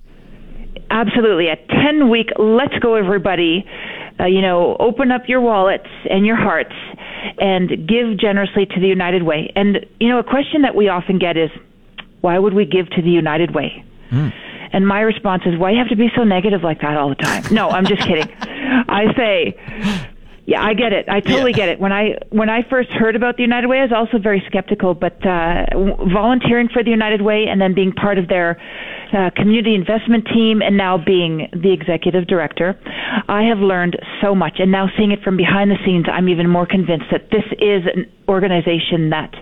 Absolutely. 0.90 1.48
A 1.48 1.56
10 1.56 2.10
week, 2.10 2.28
let's 2.38 2.78
go, 2.80 2.94
everybody. 2.96 3.66
Uh, 4.20 4.26
you 4.26 4.42
know, 4.42 4.76
open 4.78 5.10
up 5.10 5.22
your 5.26 5.40
wallets 5.40 5.88
and 6.10 6.26
your 6.26 6.36
hearts 6.36 6.74
and 7.38 7.88
give 7.88 8.18
generously 8.18 8.66
to 8.66 8.78
the 8.80 8.86
United 8.88 9.22
Way. 9.22 9.50
And, 9.56 9.86
you 10.00 10.08
know, 10.08 10.18
a 10.18 10.22
question 10.22 10.60
that 10.62 10.74
we 10.74 10.88
often 10.88 11.18
get 11.18 11.38
is, 11.38 11.50
why 12.22 12.38
would 12.38 12.54
we 12.54 12.64
give 12.64 12.88
to 12.90 13.02
the 13.02 13.10
United 13.10 13.54
Way? 13.54 13.84
Hmm. 14.08 14.28
And 14.72 14.88
my 14.88 15.00
response 15.00 15.42
is, 15.44 15.58
why 15.58 15.72
you 15.72 15.78
have 15.78 15.90
to 15.90 15.96
be 15.96 16.08
so 16.16 16.24
negative 16.24 16.62
like 16.62 16.80
that 16.80 16.96
all 16.96 17.10
the 17.10 17.14
time? 17.14 17.44
No, 17.52 17.68
I'm 17.68 17.84
just 17.84 18.00
kidding. 18.02 18.26
I 18.40 19.12
say, 19.14 20.11
yeah, 20.44 20.60
I 20.60 20.74
get 20.74 20.92
it. 20.92 21.08
I 21.08 21.20
totally 21.20 21.52
Yeah. 21.52 21.56
get 21.56 21.68
it. 21.68 21.80
When 21.80 21.92
I 21.92 22.16
when 22.30 22.50
I 22.50 22.62
first 22.62 22.90
heard 22.90 23.14
about 23.14 23.36
the 23.36 23.42
United 23.42 23.68
Way, 23.68 23.78
I 23.78 23.82
was 23.82 23.92
also 23.92 24.18
very 24.18 24.42
skeptical. 24.48 24.92
But 24.92 25.24
uh, 25.24 25.66
volunteering 26.12 26.68
for 26.68 26.82
the 26.82 26.90
United 26.90 27.22
Way 27.22 27.46
and 27.46 27.60
then 27.60 27.74
being 27.74 27.92
part 27.92 28.18
of 28.18 28.26
their 28.26 28.58
uh, 29.12 29.30
community 29.36 29.74
investment 29.76 30.26
team, 30.26 30.60
and 30.60 30.76
now 30.76 30.98
being 30.98 31.48
the 31.52 31.72
executive 31.72 32.26
director, 32.26 32.76
I 33.28 33.42
have 33.44 33.58
learned 33.58 33.98
so 34.20 34.34
much. 34.34 34.58
And 34.58 34.72
now 34.72 34.88
seeing 34.96 35.12
it 35.12 35.22
from 35.22 35.36
behind 35.36 35.70
the 35.70 35.78
scenes, 35.84 36.06
I'm 36.10 36.28
even 36.28 36.48
more 36.48 36.66
convinced 36.66 37.06
that 37.12 37.30
this 37.30 37.44
is 37.60 37.84
an 37.94 38.10
organization 38.28 39.10
that 39.10 39.32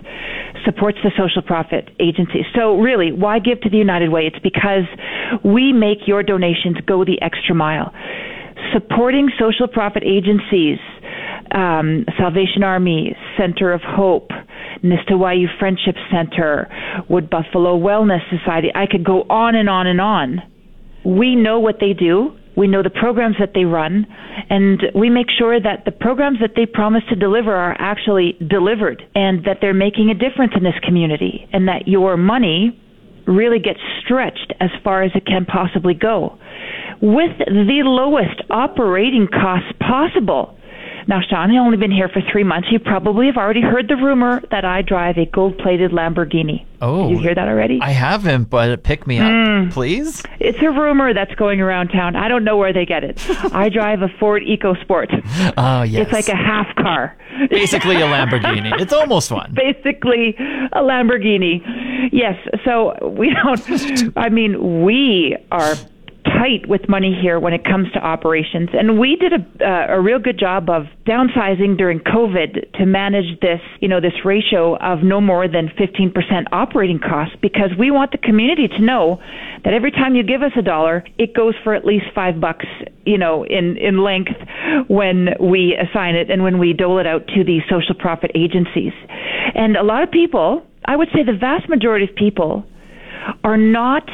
supports 0.65 0.99
the 1.03 1.11
social 1.17 1.41
profit 1.41 1.89
agency. 1.99 2.45
So 2.53 2.77
really, 2.77 3.11
why 3.11 3.39
give 3.39 3.61
to 3.61 3.69
the 3.69 3.77
United 3.77 4.09
Way? 4.09 4.27
It's 4.27 4.39
because 4.43 4.85
we 5.43 5.73
make 5.73 6.05
your 6.05 6.21
donations 6.21 6.77
go 6.85 7.03
the 7.03 7.19
extra 7.23 7.55
mile 7.55 7.91
supporting 8.73 9.29
social 9.39 9.67
profit 9.67 10.03
agencies, 10.03 10.79
um, 11.53 12.05
Salvation 12.17 12.63
Army, 12.63 13.15
Center 13.37 13.73
of 13.73 13.81
Hope, 13.83 14.29
Nistawoyou 14.83 15.47
Friendship 15.59 15.95
Center, 16.11 16.69
Wood 17.09 17.29
Buffalo 17.29 17.77
Wellness 17.77 18.21
Society. 18.29 18.69
I 18.73 18.85
could 18.89 19.03
go 19.03 19.23
on 19.29 19.55
and 19.55 19.69
on 19.69 19.87
and 19.87 20.01
on. 20.01 20.41
We 21.05 21.35
know 21.35 21.59
what 21.59 21.77
they 21.79 21.93
do. 21.93 22.37
We 22.55 22.67
know 22.67 22.83
the 22.83 22.89
programs 22.89 23.37
that 23.39 23.51
they 23.55 23.63
run, 23.63 24.05
and 24.49 24.81
we 24.93 25.09
make 25.09 25.27
sure 25.37 25.59
that 25.59 25.85
the 25.85 25.91
programs 25.91 26.39
that 26.41 26.51
they 26.55 26.65
promise 26.65 27.03
to 27.09 27.15
deliver 27.15 27.55
are 27.55 27.75
actually 27.79 28.37
delivered 28.45 29.01
and 29.15 29.45
that 29.45 29.59
they're 29.61 29.73
making 29.73 30.09
a 30.09 30.13
difference 30.13 30.51
in 30.55 30.63
this 30.63 30.77
community 30.83 31.47
and 31.53 31.69
that 31.69 31.87
your 31.87 32.17
money 32.17 32.77
really 33.25 33.59
gets 33.59 33.79
stretched 34.03 34.53
as 34.59 34.69
far 34.83 35.01
as 35.03 35.11
it 35.15 35.25
can 35.25 35.45
possibly 35.45 35.93
go 35.93 36.37
with 37.01 37.37
the 37.37 37.81
lowest 37.83 38.41
operating 38.49 39.27
costs 39.27 39.71
possible. 39.79 40.57
Now, 41.07 41.19
Sean, 41.27 41.49
I've 41.49 41.59
only 41.59 41.77
been 41.77 41.91
here 41.91 42.09
for 42.09 42.21
three 42.31 42.43
months. 42.43 42.67
You 42.71 42.79
probably 42.79 43.25
have 43.25 43.37
already 43.37 43.61
heard 43.61 43.87
the 43.87 43.95
rumor 43.95 44.41
that 44.51 44.65
I 44.65 44.81
drive 44.81 45.17
a 45.17 45.25
gold 45.25 45.57
plated 45.57 45.91
Lamborghini. 45.91 46.65
Oh. 46.81 47.07
Did 47.07 47.17
you 47.17 47.19
hear 47.23 47.35
that 47.35 47.47
already? 47.47 47.79
I 47.81 47.91
haven't, 47.91 48.49
but 48.49 48.83
pick 48.83 49.07
me 49.07 49.19
up, 49.19 49.31
hmm. 49.31 49.69
please. 49.69 50.23
It's 50.39 50.59
a 50.61 50.69
rumor 50.69 51.13
that's 51.13 51.33
going 51.35 51.59
around 51.59 51.89
town. 51.89 52.15
I 52.15 52.27
don't 52.27 52.43
know 52.43 52.57
where 52.57 52.73
they 52.73 52.85
get 52.85 53.03
it. 53.03 53.19
I 53.53 53.69
drive 53.69 54.01
a 54.01 54.09
Ford 54.19 54.43
EcoSport. 54.43 55.53
Oh, 55.57 55.83
yes. 55.83 56.03
It's 56.03 56.13
like 56.13 56.29
a 56.29 56.35
half 56.35 56.67
car. 56.75 57.17
Basically 57.49 57.95
a 57.95 58.05
Lamborghini. 58.05 58.71
It's 58.81 58.93
almost 58.93 59.31
one. 59.31 59.53
Basically, 59.53 60.35
a 60.71 60.79
Lamborghini. 60.79 61.61
Yes. 62.11 62.35
So 62.65 62.95
we 63.07 63.33
don't. 63.43 64.17
I 64.17 64.29
mean, 64.29 64.83
we 64.83 65.37
are 65.51 65.75
tight 66.41 66.67
with 66.67 66.89
money 66.89 67.17
here 67.21 67.39
when 67.39 67.53
it 67.53 67.63
comes 67.63 67.91
to 67.93 67.99
operations, 67.99 68.69
and 68.73 68.99
we 68.99 69.15
did 69.15 69.33
a 69.33 69.41
uh, 69.61 69.97
a 69.97 70.01
real 70.01 70.19
good 70.19 70.39
job 70.39 70.69
of 70.69 70.83
downsizing 71.05 71.77
during 71.77 71.99
COVID 71.99 72.73
to 72.77 72.85
manage 72.85 73.39
this, 73.41 73.59
you 73.79 73.87
know, 73.87 74.01
this 74.01 74.13
ratio 74.25 74.75
of 74.77 75.03
no 75.03 75.21
more 75.21 75.47
than 75.47 75.67
15% 75.77 76.13
operating 76.51 76.99
costs 76.99 77.35
because 77.41 77.69
we 77.77 77.91
want 77.91 78.11
the 78.11 78.17
community 78.17 78.67
to 78.67 78.81
know 78.81 79.21
that 79.63 79.73
every 79.73 79.91
time 79.91 80.15
you 80.15 80.23
give 80.23 80.41
us 80.41 80.51
a 80.57 80.61
dollar, 80.61 81.03
it 81.17 81.35
goes 81.35 81.53
for 81.63 81.75
at 81.75 81.85
least 81.85 82.05
five 82.15 82.39
bucks, 82.39 82.65
you 83.05 83.17
know, 83.17 83.43
in 83.45 83.77
in 83.77 84.03
length 84.03 84.31
when 84.87 85.29
we 85.39 85.77
assign 85.77 86.15
it 86.15 86.31
and 86.31 86.43
when 86.43 86.57
we 86.57 86.73
dole 86.73 86.99
it 86.99 87.07
out 87.07 87.27
to 87.27 87.43
the 87.43 87.59
social 87.69 87.95
profit 87.95 88.31
agencies. 88.33 88.93
And 89.53 89.75
a 89.75 89.83
lot 89.83 90.03
of 90.03 90.09
people, 90.11 90.65
I 90.85 90.95
would 90.95 91.09
say 91.13 91.23
the 91.23 91.37
vast 91.37 91.69
majority 91.69 92.05
of 92.09 92.15
people 92.15 92.63
are 93.43 93.57
not 93.57 94.09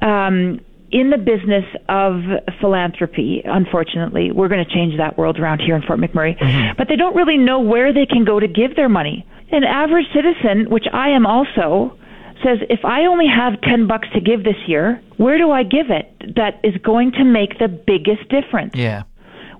um, 0.00 0.60
in 0.90 1.10
the 1.10 1.18
business 1.18 1.64
of 1.88 2.20
philanthropy, 2.60 3.42
unfortunately. 3.44 4.30
We're 4.32 4.48
going 4.48 4.64
to 4.64 4.70
change 4.72 4.96
that 4.98 5.16
world 5.16 5.38
around 5.38 5.60
here 5.60 5.76
in 5.76 5.82
Fort 5.82 6.00
McMurray. 6.00 6.38
Mm-hmm. 6.38 6.76
But 6.76 6.88
they 6.88 6.96
don't 6.96 7.14
really 7.14 7.38
know 7.38 7.60
where 7.60 7.92
they 7.92 8.06
can 8.06 8.24
go 8.24 8.40
to 8.40 8.48
give 8.48 8.76
their 8.76 8.88
money. 8.88 9.26
An 9.52 9.64
average 9.64 10.06
citizen, 10.14 10.70
which 10.70 10.86
I 10.92 11.10
am 11.10 11.26
also, 11.26 11.96
says 12.42 12.58
if 12.68 12.84
I 12.84 13.06
only 13.06 13.26
have 13.26 13.60
10 13.62 13.86
bucks 13.86 14.08
to 14.14 14.20
give 14.20 14.44
this 14.44 14.56
year, 14.66 15.00
where 15.16 15.38
do 15.38 15.50
I 15.50 15.62
give 15.62 15.90
it 15.90 16.34
that 16.36 16.60
is 16.64 16.76
going 16.82 17.12
to 17.12 17.24
make 17.24 17.58
the 17.58 17.68
biggest 17.68 18.28
difference? 18.28 18.74
Yeah. 18.74 19.02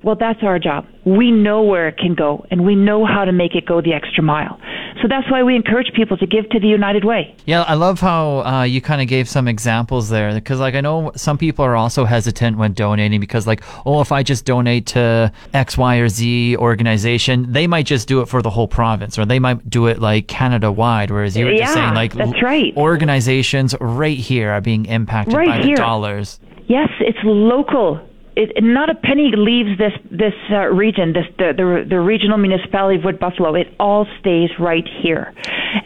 Well, 0.02 0.16
that's 0.18 0.42
our 0.42 0.58
job. 0.58 0.86
We 1.04 1.30
know 1.30 1.62
where 1.62 1.88
it 1.88 1.98
can 1.98 2.14
go, 2.14 2.46
and 2.50 2.64
we 2.64 2.74
know 2.74 3.04
how 3.04 3.24
to 3.24 3.32
make 3.32 3.54
it 3.54 3.66
go 3.66 3.80
the 3.82 3.92
extra 3.92 4.22
mile. 4.22 4.58
So 5.02 5.08
that's 5.08 5.30
why 5.30 5.42
we 5.42 5.54
encourage 5.56 5.92
people 5.94 6.16
to 6.18 6.26
give 6.26 6.48
to 6.50 6.60
the 6.60 6.68
United 6.68 7.04
Way. 7.04 7.34
Yeah, 7.46 7.62
I 7.62 7.74
love 7.74 8.00
how 8.00 8.40
uh, 8.40 8.62
you 8.64 8.80
kind 8.80 9.00
of 9.02 9.08
gave 9.08 9.28
some 9.28 9.46
examples 9.48 10.08
there 10.08 10.32
because, 10.34 10.58
like, 10.58 10.74
I 10.74 10.80
know 10.80 11.12
some 11.16 11.36
people 11.38 11.64
are 11.64 11.76
also 11.76 12.04
hesitant 12.04 12.56
when 12.58 12.72
donating 12.72 13.20
because, 13.20 13.46
like, 13.46 13.62
oh, 13.86 14.00
if 14.00 14.10
I 14.12 14.22
just 14.22 14.44
donate 14.44 14.86
to 14.88 15.32
X, 15.54 15.76
Y, 15.78 15.96
or 15.96 16.08
Z 16.08 16.56
organization, 16.56 17.52
they 17.52 17.66
might 17.66 17.86
just 17.86 18.08
do 18.08 18.20
it 18.20 18.26
for 18.26 18.42
the 18.42 18.50
whole 18.50 18.68
province 18.68 19.18
or 19.18 19.24
they 19.26 19.38
might 19.38 19.68
do 19.68 19.86
it 19.86 20.00
like 20.00 20.28
Canada 20.28 20.72
wide. 20.72 21.10
Whereas 21.10 21.36
you 21.36 21.46
were 21.46 21.54
just 21.56 21.74
saying, 21.74 21.94
like, 21.94 22.14
that's 22.14 22.42
right. 22.42 22.74
organizations 22.76 23.74
right 23.80 24.18
here 24.18 24.50
are 24.50 24.60
being 24.60 24.86
impacted 24.86 25.34
Right 25.34 25.48
by 25.48 25.58
the 25.58 25.64
here. 25.64 25.76
dollars. 25.76 26.40
Yes, 26.68 26.88
it's 27.00 27.18
local. 27.24 28.00
It, 28.36 28.62
not 28.62 28.88
a 28.90 28.94
penny 28.94 29.32
leaves 29.36 29.76
this 29.78 29.92
this 30.10 30.34
uh, 30.50 30.66
region, 30.68 31.12
this 31.12 31.26
the, 31.36 31.52
the 31.56 31.86
the 31.88 32.00
regional 32.00 32.38
municipality 32.38 32.98
of 32.98 33.04
Wood 33.04 33.18
Buffalo. 33.18 33.54
It 33.54 33.68
all 33.78 34.06
stays 34.20 34.50
right 34.58 34.86
here, 35.02 35.34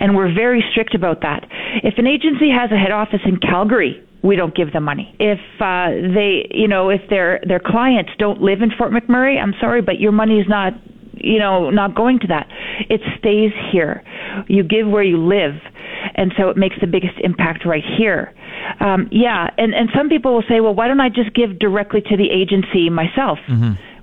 and 0.01 0.15
we're 0.15 0.33
very 0.33 0.63
strict 0.71 0.95
about 0.95 1.23
that. 1.23 1.47
If 1.83 1.95
an 1.99 2.07
agency 2.07 2.51
has 2.51 2.71
a 2.71 2.77
head 2.77 2.93
office 2.93 3.21
in 3.25 3.39
Calgary, 3.39 4.03
we 4.23 4.37
don't 4.37 4.55
give 4.55 4.73
them 4.73 4.85
money. 4.85 5.15
If 5.19 5.39
uh, 5.61 5.91
they, 6.15 6.49
you 6.51 6.69
know, 6.69 6.91
if 6.91 7.03
their 7.11 7.41
their 7.47 7.61
clients 7.61 8.11
don't 8.19 8.41
live 8.41 8.63
in 8.63 8.71
Fort 8.77 8.93
McMurray, 8.93 9.41
I'm 9.41 9.55
sorry, 9.61 9.83
but 9.83 10.01
your 10.01 10.13
money 10.13 10.39
is 10.39 10.47
not, 10.49 10.73
you 11.25 11.39
know, 11.39 11.71
not 11.71 11.95
going 11.95 12.21
to 12.21 12.27
that. 12.29 12.49
It 12.89 13.01
stays 13.19 13.53
here. 13.73 14.03
You 14.49 14.63
give 14.63 14.87
where 14.89 15.03
you 15.03 15.19
live, 15.19 15.55
and 16.15 16.33
so 16.37 16.51
it 16.51 16.57
makes 16.57 16.77
the 16.81 16.87
biggest 16.87 17.15
impact 17.23 17.65
right 17.65 17.85
here. 17.99 18.33
Um, 18.81 19.09
yeah, 19.11 19.49
and 19.59 19.75
and 19.75 19.89
some 19.97 20.09
people 20.09 20.35
will 20.35 20.45
say, 20.49 20.61
well, 20.61 20.75
why 20.75 20.89
don't 20.89 21.01
I 21.01 21.09
just 21.09 21.35
give 21.35 21.59
directly 21.59 22.01
to 22.03 22.17
the 22.17 22.31
agency 22.31 22.91
myself? 22.91 23.39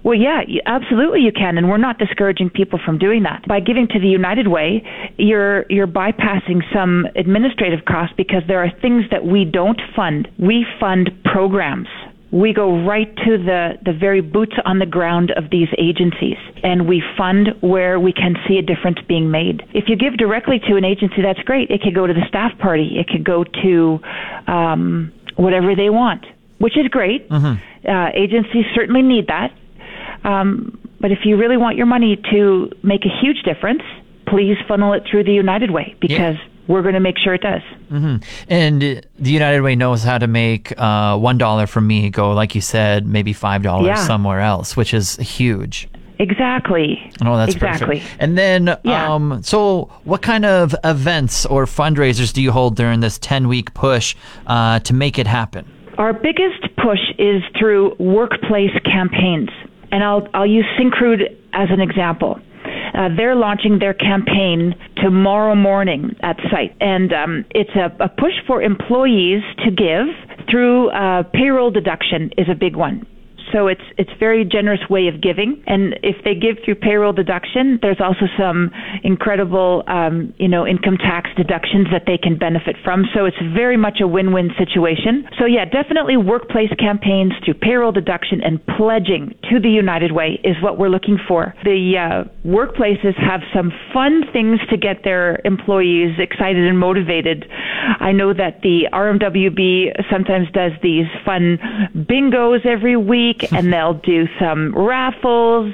Well, 0.04 0.18
yeah, 0.18 0.42
absolutely 0.66 1.22
you 1.22 1.32
can, 1.32 1.58
and 1.60 1.70
we're 1.70 1.78
not 1.78 2.00
discouraging 2.00 2.50
people 2.50 2.80
from 2.84 2.98
doing 2.98 3.22
that. 3.24 3.48
By 3.48 3.60
giving 3.60 3.88
to 3.90 4.00
the 4.00 4.08
United 4.08 4.48
Way, 4.48 4.84
you're 5.18 5.66
you're 5.70 5.88
bypassing 5.88 6.62
some 6.74 7.06
administrative 7.16 7.86
costs 7.86 8.16
because 8.18 8.42
there 8.48 8.64
are 8.64 8.72
things 8.82 9.06
that 9.12 9.26
we 9.26 9.46
don't 9.46 9.80
fund. 9.96 10.28
We 10.40 10.66
fund 10.80 11.12
programs. 11.24 11.88
We 12.32 12.54
go 12.54 12.86
right 12.86 13.14
to 13.26 13.38
the, 13.38 13.74
the 13.84 13.92
very 13.92 14.22
boots 14.22 14.56
on 14.66 14.80
the 14.80 14.86
ground 14.86 15.32
of 15.32 15.50
these 15.50 15.68
agencies 15.78 16.38
and 16.64 16.88
we 16.88 17.04
fund 17.18 17.50
where 17.60 18.00
we 18.00 18.14
can 18.14 18.36
see 18.48 18.58
a 18.58 18.62
difference 18.62 19.00
being 19.08 19.30
made. 19.32 19.64
If 19.74 19.90
you 19.90 19.98
give 19.98 20.18
directly 20.18 20.60
to 20.70 20.76
an 20.78 20.86
agency, 20.86 21.22
that's 21.22 21.40
great. 21.40 21.70
It 21.70 21.82
could 21.82 21.94
go 21.94 22.08
to 22.08 22.14
the 22.14 22.26
staff 22.30 22.58
party. 22.58 22.98
It 22.98 23.08
could 23.08 23.26
go 23.26 23.44
to 23.44 24.00
um, 24.48 25.12
whatever 25.36 25.76
they 25.76 25.90
want, 25.90 26.26
which 26.60 26.78
is 26.78 26.88
great. 26.88 27.28
Uh, 27.88 28.10
agencies 28.14 28.66
certainly 28.76 29.02
need 29.02 29.28
that. 29.28 29.52
Um, 30.24 30.78
but 31.00 31.12
if 31.12 31.20
you 31.26 31.36
really 31.36 31.58
want 31.58 31.78
your 31.78 31.88
money 31.88 32.16
to 32.32 32.72
make 32.84 33.02
a 33.06 33.22
huge 33.22 33.42
difference, 33.44 33.82
please 34.28 34.56
funnel 34.68 34.94
it 34.94 35.04
through 35.10 35.24
the 35.24 35.34
United 35.34 35.72
Way 35.72 35.96
because 36.00 36.36
we're 36.68 36.82
going 36.82 36.94
to 36.94 37.00
make 37.00 37.18
sure 37.18 37.34
it 37.34 37.42
does. 37.42 37.62
And 38.48 38.84
uh, 38.84 39.02
the 39.20 39.32
United 39.32 39.62
Way 39.62 39.76
knows 39.76 40.04
how 40.04 40.18
to 40.18 40.28
make 40.28 40.74
uh, 40.80 41.18
one 41.18 41.38
dollar 41.38 41.68
from 41.68 41.88
me 41.88 42.10
go, 42.10 42.32
like 42.34 42.56
you 42.56 42.62
said, 42.62 43.06
maybe 43.06 43.34
five 43.34 43.64
dollars 43.64 43.88
Yeah. 43.88 43.96
somewhere 44.08 44.40
else, 44.40 44.78
which 44.78 44.94
is 44.94 45.16
huge. 45.18 45.88
Exactly. 46.20 47.00
Oh, 47.26 47.36
that's 47.36 47.56
exactly. 47.56 48.00
perfect. 48.00 48.16
And 48.20 48.38
then, 48.38 48.78
Yeah. 48.84 49.12
um, 49.14 49.42
so 49.44 49.90
what 50.04 50.22
kind 50.22 50.46
of 50.46 50.76
events 50.84 51.48
or 51.48 51.66
fundraisers 51.66 52.32
do 52.32 52.42
you 52.44 52.52
hold 52.52 52.76
during 52.76 53.00
this 53.00 53.18
ten 53.18 53.48
week 53.48 53.74
push 53.74 54.16
uh, 54.48 54.80
to 54.82 54.94
make 54.94 55.18
it 55.18 55.26
happen? 55.28 55.66
Our 55.98 56.14
biggest 56.14 56.62
push 56.78 57.00
is 57.18 57.42
through 57.60 57.96
workplace 58.00 58.72
campaigns, 58.86 59.50
and 59.92 60.04
I'll 60.04 60.28
I'll 60.34 60.46
use 60.46 60.66
Syncrude 60.80 61.24
as 61.54 61.70
an 61.72 61.82
example. 61.82 62.40
Uh, 62.94 63.10
they're 63.16 63.36
launching 63.36 63.80
their 63.80 63.94
campaign 63.94 64.76
tomorrow 64.98 65.56
morning 65.56 66.16
at 66.22 66.38
site, 66.52 66.76
and 66.80 67.14
um, 67.14 67.46
it's 67.52 67.76
a, 67.76 68.04
a 68.04 68.10
push 68.10 68.34
for 68.48 68.62
employees 68.62 69.42
to 69.66 69.72
give 69.72 70.08
through 70.50 70.90
uh, 70.90 71.24
payroll 71.34 71.72
deduction 71.72 72.32
is 72.38 72.48
a 72.50 72.56
big 72.56 72.76
one. 72.76 73.06
So 73.54 73.68
it's 73.68 73.84
it's 73.98 74.12
very 74.20 74.46
generous 74.46 74.82
way 74.90 75.08
of 75.08 75.22
giving, 75.22 75.64
and 75.68 76.00
if 76.04 76.24
they 76.24 76.36
give 76.36 76.58
through 76.64 76.76
payroll 76.76 77.14
deduction, 77.14 77.80
there's 77.82 78.00
also 78.00 78.26
some 78.38 78.72
incredible 79.04 79.84
um, 79.88 80.34
you 80.38 80.48
know 80.48 80.66
income 80.68 80.98
tax 80.98 81.30
deductions 81.36 81.88
that 81.92 82.04
they 82.06 82.18
can 82.18 82.38
benefit 82.38 82.76
from. 82.84 83.06
So 83.14 83.26
it's 83.26 83.38
very 83.54 83.78
much 83.78 84.00
a 84.02 84.08
win-win 84.08 84.52
situation. 84.58 85.28
So 85.40 85.46
yeah, 85.46 85.66
definitely 85.66 86.18
workplace 86.18 86.72
campaigns 86.80 87.34
through 87.44 87.56
payroll 87.56 87.92
deduction 87.92 88.42
and 88.44 88.60
pledging 88.78 89.36
to 89.50 89.60
the 89.60 89.70
United 89.70 90.12
Way 90.12 90.40
is 90.44 90.56
what 90.62 90.78
we're 90.78 90.90
looking 90.90 91.18
for. 91.28 91.54
The 91.64 92.26
uh, 92.26 92.48
workplaces 92.48 93.16
have 93.18 93.42
some 93.54 93.72
fun 93.94 94.24
things 94.34 94.60
to 94.70 94.78
get 94.78 95.04
their 95.04 95.40
employees 95.46 96.18
excited 96.20 96.66
and 96.66 96.78
motivated. 96.78 97.46
I 98.00 98.12
know 98.12 98.34
that 98.34 98.62
the 98.62 98.88
RMWB 98.92 100.10
sometimes 100.12 100.48
does 100.52 100.72
these 100.82 101.06
fun 101.26 101.58
bingos 101.96 102.66
every 102.66 102.98
week, 102.98 103.31
and 103.52 103.72
they'll 103.72 103.94
do 103.94 104.28
some 104.40 104.74
raffles, 104.76 105.74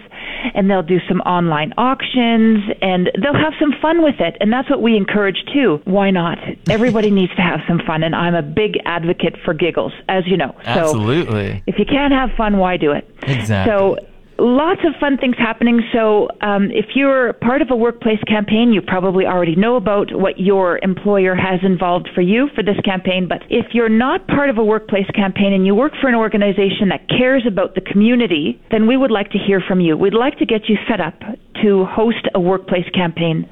and 0.54 0.70
they'll 0.70 0.84
do 0.84 1.00
some 1.08 1.22
online 1.22 1.74
auctions, 1.78 2.64
and 2.82 3.12
they'll 3.22 3.34
have 3.34 3.54
some 3.60 3.74
fun 3.82 4.04
with 4.04 4.20
it. 4.20 4.38
And 4.40 4.52
that's 4.52 4.70
what 4.70 4.82
we 4.82 4.96
encourage 4.96 5.44
too. 5.54 5.82
Why 5.86 6.12
not? 6.12 6.38
Everybody 6.70 7.12
needs 7.20 7.34
to 7.36 7.42
have 7.42 7.60
some 7.68 7.82
fun, 7.86 8.04
and 8.04 8.16
I'm 8.16 8.36
a 8.36 8.42
big 8.42 8.78
advocate 8.86 9.36
for 9.44 9.54
giggles, 9.54 9.94
as 10.10 10.26
you 10.28 10.38
know. 10.38 10.56
So 10.64 10.70
Absolutely. 10.70 11.64
if 11.68 11.80
you 11.80 11.86
can't 11.86 12.14
have 12.14 12.30
fun, 12.38 12.58
why 12.58 12.78
do 12.78 12.92
it? 12.92 13.10
Exactly. 13.24 13.72
So 13.72 13.98
lots 14.40 14.82
of 14.86 14.94
fun 15.00 15.18
things 15.18 15.36
happening. 15.38 15.82
So 15.94 16.28
um, 16.42 16.70
if 16.72 16.96
you're 16.96 17.34
part 17.34 17.62
of 17.62 17.70
a 17.72 17.76
workplace 17.76 18.22
campaign, 18.28 18.72
you 18.74 18.82
probably 18.82 19.26
already 19.26 19.56
know 19.56 19.76
about 19.76 20.10
what 20.12 20.40
your 20.40 20.80
employer 20.84 21.36
has 21.36 21.60
involved 21.64 22.10
for 22.14 22.22
you 22.22 22.50
for 22.56 22.64
this 22.64 22.78
campaign. 22.86 23.28
But 23.28 23.42
if 23.50 23.74
you're 23.74 23.90
not 23.90 24.28
part 24.28 24.50
of 24.50 24.58
a 24.58 24.64
workplace 24.64 25.10
campaign 25.16 25.54
and 25.54 25.66
you 25.66 25.76
work 25.76 25.94
for 26.02 26.08
an 26.08 26.16
organization 26.16 26.90
that 26.90 27.08
cares 27.10 27.44
about 27.48 27.76
the 27.76 27.82
community, 27.82 28.62
then 28.72 28.88
we 28.88 28.98
would 28.98 29.12
like 29.12 29.32
to 29.32 29.38
hear 29.38 29.62
from 29.68 29.82
you. 29.82 29.98
We'd 29.98 30.14
like 30.14 30.38
to 30.40 30.46
get 30.46 30.70
you 30.70 30.78
set 30.90 31.02
up 31.02 31.20
to 31.64 31.86
host 31.86 32.28
a 32.36 32.40
workplace 32.40 32.90
campaign 32.94 33.50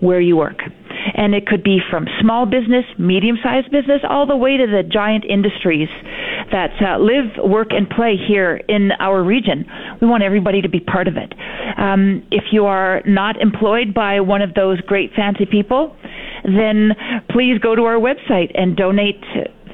where 0.00 0.20
you 0.20 0.36
work. 0.36 0.58
And 1.16 1.34
it 1.34 1.46
could 1.46 1.62
be 1.62 1.78
from 1.90 2.06
small 2.20 2.46
business, 2.46 2.84
medium 2.98 3.36
sized 3.42 3.70
business, 3.70 4.00
all 4.08 4.26
the 4.26 4.36
way 4.36 4.56
to 4.56 4.66
the 4.66 4.82
giant 4.82 5.24
industries 5.24 5.88
that 6.50 6.70
uh, 6.80 6.98
live, 6.98 7.50
work, 7.50 7.68
and 7.70 7.88
play 7.88 8.16
here 8.16 8.60
in 8.68 8.90
our 8.98 9.22
region. 9.22 9.64
We 10.00 10.06
want 10.06 10.22
everybody 10.22 10.62
to 10.62 10.68
be 10.68 10.80
part 10.80 11.08
of 11.08 11.16
it. 11.16 11.32
Um, 11.78 12.26
if 12.30 12.44
you 12.52 12.66
are 12.66 13.02
not 13.06 13.40
employed 13.40 13.94
by 13.94 14.20
one 14.20 14.42
of 14.42 14.54
those 14.54 14.80
great 14.82 15.12
fancy 15.14 15.46
people, 15.46 15.96
then 16.44 16.92
please 17.30 17.58
go 17.58 17.74
to 17.74 17.82
our 17.82 17.98
website 17.98 18.50
and 18.54 18.76
donate 18.76 19.22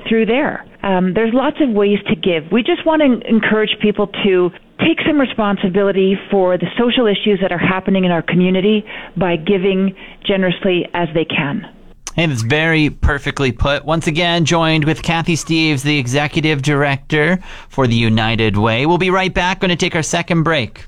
through 0.08 0.26
there. 0.26 0.64
Um, 0.82 1.14
there's 1.14 1.32
lots 1.34 1.56
of 1.60 1.70
ways 1.70 1.98
to 2.08 2.16
give. 2.16 2.50
We 2.50 2.62
just 2.62 2.86
want 2.86 3.02
to 3.02 3.28
encourage 3.28 3.76
people 3.82 4.06
to 4.24 4.50
take 4.80 4.98
some 5.06 5.20
responsibility 5.20 6.16
for 6.30 6.58
the 6.58 6.66
social 6.78 7.06
issues 7.06 7.38
that 7.42 7.52
are 7.52 7.58
happening 7.58 8.04
in 8.04 8.10
our 8.10 8.22
community 8.22 8.84
by 9.16 9.36
giving 9.36 9.94
generously 10.24 10.86
as 10.94 11.08
they 11.14 11.24
can. 11.24 11.66
And 12.16 12.32
it's 12.32 12.42
very 12.42 12.90
perfectly 12.90 13.52
put. 13.52 13.84
Once 13.84 14.06
again, 14.06 14.44
joined 14.44 14.84
with 14.84 15.02
Kathy 15.02 15.36
Steves, 15.36 15.82
the 15.82 15.98
executive 15.98 16.62
director 16.62 17.38
for 17.68 17.86
the 17.86 17.94
United 17.94 18.56
Way. 18.56 18.84
We'll 18.86 18.98
be 18.98 19.10
right 19.10 19.32
back. 19.32 19.60
Going 19.60 19.70
to 19.70 19.76
take 19.76 19.94
our 19.94 20.02
second 20.02 20.42
break. 20.42 20.86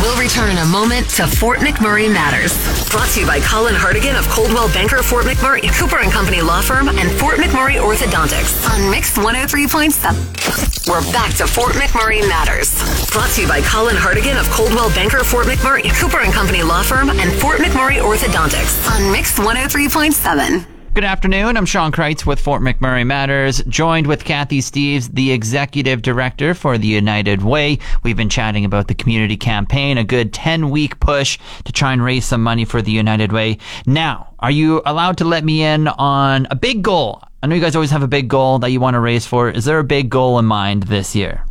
We'll 0.00 0.16
return 0.16 0.48
in 0.48 0.56
a 0.56 0.64
moment 0.64 1.10
to 1.20 1.26
Fort 1.26 1.58
McMurray 1.58 2.10
Matters. 2.10 2.56
Brought 2.88 3.10
to 3.10 3.20
you 3.20 3.26
by 3.26 3.38
Colin 3.40 3.74
Hartigan 3.74 4.16
of 4.16 4.26
Coldwell 4.28 4.72
Banker 4.72 5.02
Fort 5.02 5.26
McMurray, 5.26 5.60
Cooper 5.78 5.98
and 5.98 6.10
Company 6.10 6.40
Law 6.40 6.62
Firm, 6.62 6.88
and 6.88 7.10
Fort 7.20 7.36
McMurray 7.36 7.76
Orthodontics 7.76 8.64
on 8.72 8.90
Mix 8.90 9.18
103.7. 9.18 10.88
We're 10.88 11.04
back 11.12 11.34
to 11.36 11.46
Fort 11.46 11.74
McMurray 11.74 12.26
Matters. 12.26 12.72
Brought 13.12 13.28
to 13.32 13.42
you 13.42 13.48
by 13.48 13.60
Colin 13.60 13.96
Hartigan 13.96 14.38
of 14.38 14.48
Coldwell 14.48 14.88
Banker 14.90 15.22
Fort 15.22 15.46
McMurray, 15.46 15.92
Cooper 16.00 16.20
and 16.20 16.32
Company 16.32 16.62
Law 16.62 16.82
Firm, 16.82 17.10
and 17.10 17.30
Fort 17.38 17.60
McMurray 17.60 18.00
Orthodontics 18.00 18.80
on 18.90 19.12
Mix 19.12 19.38
103.7. 19.38 20.79
Good 20.92 21.04
afternoon. 21.04 21.56
I'm 21.56 21.66
Sean 21.66 21.92
Kreitz 21.92 22.26
with 22.26 22.40
Fort 22.40 22.62
McMurray 22.62 23.06
Matters, 23.06 23.62
joined 23.68 24.08
with 24.08 24.24
Kathy 24.24 24.58
Steves, 24.58 25.08
the 25.14 25.30
executive 25.30 26.02
director 26.02 26.52
for 26.52 26.78
the 26.78 26.88
United 26.88 27.42
Way. 27.42 27.78
We've 28.02 28.16
been 28.16 28.28
chatting 28.28 28.64
about 28.64 28.88
the 28.88 28.96
community 28.96 29.36
campaign, 29.36 29.98
a 29.98 30.04
good 30.04 30.32
10 30.32 30.68
week 30.68 30.98
push 30.98 31.38
to 31.64 31.70
try 31.70 31.92
and 31.92 32.02
raise 32.02 32.24
some 32.24 32.42
money 32.42 32.64
for 32.64 32.82
the 32.82 32.90
United 32.90 33.30
Way. 33.30 33.58
Now, 33.86 34.34
are 34.40 34.50
you 34.50 34.82
allowed 34.84 35.16
to 35.18 35.24
let 35.24 35.44
me 35.44 35.62
in 35.62 35.86
on 35.86 36.48
a 36.50 36.56
big 36.56 36.82
goal? 36.82 37.22
I 37.40 37.46
know 37.46 37.54
you 37.54 37.60
guys 37.60 37.76
always 37.76 37.92
have 37.92 38.02
a 38.02 38.08
big 38.08 38.26
goal 38.26 38.58
that 38.58 38.70
you 38.70 38.80
want 38.80 38.94
to 38.94 39.00
raise 39.00 39.24
for. 39.24 39.48
Is 39.48 39.66
there 39.66 39.78
a 39.78 39.84
big 39.84 40.10
goal 40.10 40.40
in 40.40 40.44
mind 40.44 40.82
this 40.84 41.14
year? 41.14 41.44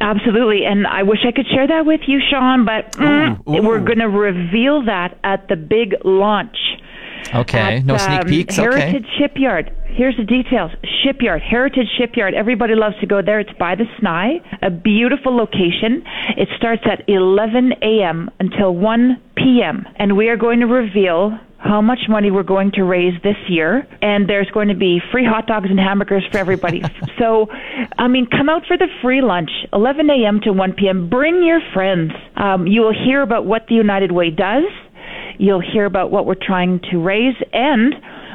Absolutely, 0.00 0.64
and 0.64 0.86
I 0.86 1.02
wish 1.02 1.18
I 1.28 1.32
could 1.32 1.46
share 1.48 1.68
that 1.68 1.84
with 1.84 2.00
you, 2.06 2.18
Sean, 2.30 2.64
but 2.64 2.92
mm, 2.92 3.38
Ooh, 3.46 3.56
ooh. 3.56 3.62
we're 3.62 3.78
going 3.78 3.98
to 3.98 4.08
reveal 4.08 4.82
that 4.86 5.18
at 5.22 5.48
the 5.48 5.56
big 5.56 5.94
launch. 6.02 6.56
Okay, 7.32 7.78
at, 7.78 7.84
no 7.84 7.96
sneak 7.96 8.20
um, 8.20 8.28
peeks. 8.28 8.56
Heritage 8.56 9.04
Okay. 9.04 9.14
Shipyard. 9.18 9.70
Here's 9.86 10.16
the 10.16 10.24
details. 10.24 10.72
Shipyard, 11.02 11.40
Heritage 11.40 11.86
Shipyard. 11.96 12.34
Everybody 12.34 12.74
loves 12.74 12.98
to 13.00 13.06
go 13.06 13.22
there. 13.22 13.38
It's 13.38 13.56
by 13.58 13.76
the 13.76 13.84
Snye, 13.98 14.40
a 14.62 14.70
beautiful 14.70 15.36
location. 15.36 16.02
It 16.36 16.48
starts 16.56 16.82
at 16.84 17.08
11 17.08 17.74
a.m. 17.80 18.30
until 18.40 18.74
1 18.74 19.22
p.m. 19.36 19.86
And 19.96 20.16
we 20.16 20.28
are 20.28 20.36
going 20.36 20.60
to 20.60 20.66
reveal 20.66 21.38
how 21.64 21.80
much 21.80 22.00
money 22.08 22.30
we're 22.30 22.42
going 22.42 22.70
to 22.72 22.82
raise 22.82 23.14
this 23.22 23.36
year. 23.48 23.86
And 24.02 24.28
there's 24.28 24.50
going 24.50 24.68
to 24.68 24.74
be 24.74 25.00
free 25.10 25.24
hot 25.24 25.46
dogs 25.46 25.68
and 25.70 25.78
hamburgers 25.78 26.24
for 26.30 26.38
everybody. 26.38 26.82
so, 27.18 27.46
I 27.96 28.06
mean, 28.08 28.26
come 28.26 28.48
out 28.48 28.66
for 28.66 28.76
the 28.76 28.88
free 29.00 29.22
lunch, 29.22 29.50
11 29.72 30.10
a.m. 30.10 30.40
to 30.42 30.52
1 30.52 30.72
p.m. 30.74 31.08
Bring 31.08 31.42
your 31.42 31.60
friends. 31.72 32.12
Um, 32.36 32.66
you 32.66 32.82
will 32.82 32.92
hear 32.92 33.22
about 33.22 33.46
what 33.46 33.66
the 33.68 33.76
United 33.76 34.12
Way 34.12 34.30
does. 34.30 34.64
You'll 35.38 35.62
hear 35.62 35.84
about 35.84 36.10
what 36.10 36.26
we're 36.26 36.34
trying 36.40 36.80
to 36.90 36.98
raise 36.98 37.36
and 37.52 37.94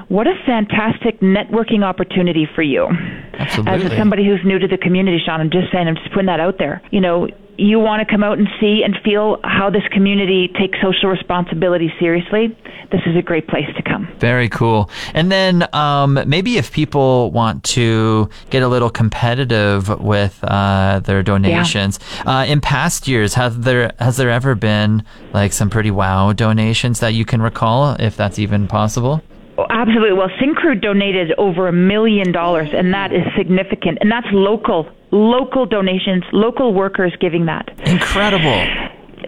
what 0.10 0.28
a 0.28 0.34
fantastic 0.46 1.20
networking 1.22 1.84
opportunity 1.84 2.48
for 2.56 2.62
you. 2.62 2.88
Absolutely. 3.34 3.86
As 3.86 3.98
somebody 3.98 4.26
who's 4.26 4.42
new 4.44 4.60
to 4.60 4.68
the 4.68 4.78
community, 4.78 5.20
Sean, 5.24 5.40
I'm 5.40 5.52
just 5.52 5.72
saying, 5.72 5.88
I'm 5.88 5.96
just 5.96 6.12
putting 6.12 6.26
that 6.26 6.40
out 6.40 6.58
there. 6.58 6.82
You 6.92 7.00
know, 7.00 7.28
you 7.60 7.80
want 7.80 8.06
to 8.06 8.12
come 8.12 8.24
out 8.24 8.38
and 8.38 8.48
see 8.60 8.84
and 8.84 8.96
feel 9.04 9.40
how 9.44 9.70
this 9.70 9.84
community 9.92 10.48
takes 10.60 10.80
social 10.82 11.10
responsibility 11.10 11.92
seriously. 12.00 12.58
This 12.92 13.02
is 13.06 13.16
a 13.16 13.22
great 13.22 13.48
place 13.48 13.68
to 13.76 13.84
come. 13.84 14.08
Very 14.18 14.50
cool. 14.50 14.90
And 15.14 15.32
then 15.32 15.68
um, 15.74 16.20
maybe 16.26 16.58
if 16.58 16.72
people 16.72 17.32
want 17.32 17.64
to 17.66 18.30
get 18.50 18.64
a 18.64 18.68
little 18.68 18.90
competitive 18.90 19.90
with 20.00 20.40
uh, 20.44 21.00
their 21.00 21.22
donations, 21.22 22.00
uh, 22.26 22.46
in 22.48 22.62
past 22.62 23.08
years, 23.08 23.34
have 23.36 23.64
there 23.64 23.92
has 24.00 24.18
there 24.18 24.30
ever 24.30 24.56
been 24.56 25.04
like 25.34 25.54
some 25.54 25.70
pretty 25.70 25.92
wow 25.92 26.34
donations 26.34 27.00
that 27.02 27.14
you 27.14 27.26
can 27.26 27.42
recall, 27.42 27.96
if 28.00 28.16
that's 28.16 28.40
even 28.40 28.68
possible? 28.68 29.22
Oh, 29.58 29.68
Absolutely. 29.70 30.14
Well, 30.14 30.30
Syncrude 30.42 30.82
donated 30.82 31.34
over 31.38 31.68
a 31.68 31.74
million 31.74 32.32
dollars, 32.32 32.70
and 32.74 32.94
that 32.94 33.12
is 33.12 33.24
significant. 33.36 33.98
And 34.00 34.10
that's 34.10 34.28
local, 34.32 34.88
local 35.12 35.66
donations, 35.66 36.24
local 36.32 36.74
workers 36.74 37.14
giving 37.20 37.46
that. 37.46 37.70
Incredible. 37.86 38.66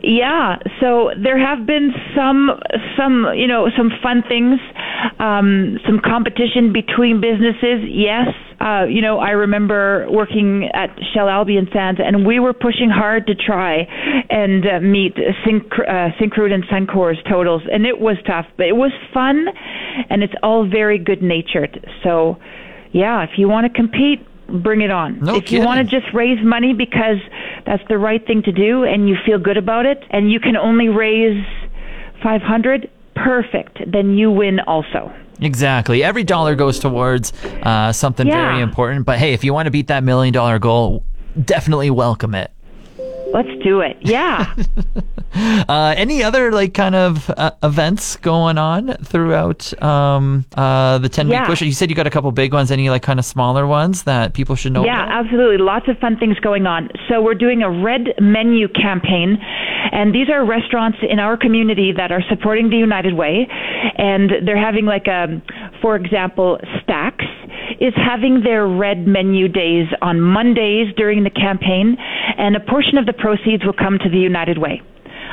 Yeah, 0.04 0.58
so 0.80 1.12
there 1.22 1.38
have 1.38 1.68
been 1.68 1.92
some 2.16 2.50
some 2.98 3.28
you 3.36 3.46
know 3.46 3.68
some 3.78 3.92
fun 4.02 4.24
things, 4.28 4.60
um, 5.20 5.78
some 5.86 6.00
competition 6.04 6.74
between 6.74 7.22
businesses. 7.22 7.86
Yes, 7.88 8.30
uh, 8.60 8.86
you 8.90 9.02
know 9.02 9.20
I 9.20 9.32
remember 9.32 10.08
working 10.10 10.70
at 10.74 10.90
Shell 11.14 11.28
Albian 11.28 11.72
Sands, 11.72 12.00
and 12.04 12.26
we 12.26 12.40
were 12.40 12.54
pushing 12.54 12.90
hard 12.90 13.28
to 13.28 13.36
try 13.36 13.86
and 14.30 14.66
uh, 14.66 14.80
meet 14.80 15.14
Sync- 15.46 15.72
uh, 15.74 16.10
Syncrude 16.20 16.52
and 16.52 16.64
Suncor's 16.66 17.22
totals, 17.30 17.62
and 17.72 17.86
it 17.86 18.00
was 18.00 18.18
tough, 18.26 18.48
but 18.58 18.66
it 18.66 18.76
was 18.76 18.92
fun, 19.14 19.46
and 20.10 20.24
it's 20.24 20.34
all 20.42 20.68
very 20.68 20.98
good 20.98 21.22
natured. 21.22 21.86
So, 22.02 22.38
yeah, 22.92 23.24
if 23.24 23.38
you 23.38 23.48
want 23.48 23.72
to 23.72 23.74
compete, 23.74 24.26
bring 24.52 24.82
it 24.82 24.92
on. 24.92 25.20
No 25.20 25.36
if 25.36 25.52
you 25.52 25.62
want 25.62 25.80
to 25.90 26.00
just 26.02 26.14
raise 26.14 26.44
money 26.44 26.74
because 26.74 27.18
that's 27.66 27.84
the 27.90 27.98
right 27.98 28.26
thing 28.26 28.42
to 28.44 28.52
do 28.52 28.84
and 28.84 29.08
you 29.10 29.16
feel 29.26 29.38
good 29.40 29.58
about 29.58 29.86
it 29.86 30.04
and 30.10 30.32
you 30.32 30.40
can 30.40 30.56
only 30.58 30.90
raise 30.90 31.46
500 32.24 32.90
perfect 33.16 33.80
then 33.92 34.18
you 34.18 34.32
win 34.32 34.60
also 34.62 35.12
Exactly. 35.44 36.04
Every 36.04 36.24
dollar 36.24 36.54
goes 36.54 36.78
towards 36.78 37.34
uh, 37.64 37.92
something 37.94 38.28
Yeah. 38.28 38.50
very 38.52 38.62
important. 38.62 39.08
But 39.08 39.18
hey, 39.18 39.34
if 39.34 39.44
you 39.44 39.56
want 39.56 39.66
to 39.66 39.72
beat 39.72 39.88
that 39.88 40.04
million 40.04 40.32
dollar 40.34 40.60
goal, 40.60 41.04
definitely 41.46 41.90
welcome 41.90 42.36
it. 42.36 42.52
let's 43.34 43.50
do 43.64 43.80
it 43.82 43.98
yeah 44.02 44.54
Uh, 45.70 45.94
any 45.96 46.24
other 46.24 46.52
like 46.52 46.74
kind 46.74 46.96
of 46.96 47.30
uh, 47.38 47.52
events 47.64 48.18
going 48.18 48.58
on 48.58 48.94
throughout 49.04 49.72
um, 49.82 50.44
uh, 50.56 50.98
the 50.98 51.08
10 51.08 51.28
week 51.28 51.34
Yeah. 51.34 51.46
push? 51.46 51.62
You 51.62 51.72
said 51.72 51.90
you 51.90 51.96
got 51.96 52.08
a 52.08 52.10
couple 52.10 52.32
big 52.32 52.52
ones. 52.52 52.72
Any 52.72 52.90
like 52.90 53.04
kind 53.04 53.20
of 53.20 53.26
smaller 53.26 53.66
ones 53.68 54.04
that 54.04 54.34
people 54.34 54.56
should 54.56 54.74
know 54.74 54.82
about? 54.82 54.88
yeah 54.88 55.04
about? 55.06 55.26
absolutely 55.26 55.58
lots 55.58 55.88
of 55.88 55.98
fun 56.00 56.18
things 56.18 56.38
going 56.40 56.66
on 56.66 56.90
so 57.08 57.22
we're 57.22 57.36
doing 57.36 57.62
a 57.62 57.70
red 57.70 58.14
menu 58.20 58.68
campaign 58.70 59.38
and 59.92 60.14
these 60.14 60.30
are 60.30 60.44
restaurants 60.46 60.98
in 61.08 61.20
our 61.20 61.38
community 61.38 61.94
that 61.96 62.12
are 62.12 62.24
supporting 62.30 62.70
the 62.70 62.78
united 62.78 63.14
way 63.14 63.48
and 63.98 64.32
they're 64.46 64.58
having 64.62 64.86
like 64.86 65.08
a 65.08 65.42
for 65.82 65.96
example 65.96 66.60
stacks 66.84 67.26
is 67.80 67.94
having 67.96 68.42
their 68.44 68.68
red 68.68 69.08
menu 69.08 69.48
days 69.48 69.88
on 70.02 70.20
mondays 70.20 70.88
during 70.98 71.24
the 71.24 71.30
campaign 71.30 71.96
and 72.38 72.56
a 72.56 72.60
portion 72.60 72.98
of 72.98 73.06
the 73.06 73.14
proceeds 73.14 73.64
will 73.66 73.74
come 73.74 73.98
to 74.00 74.10
the 74.10 74.18
united 74.20 74.58
way 74.58 74.82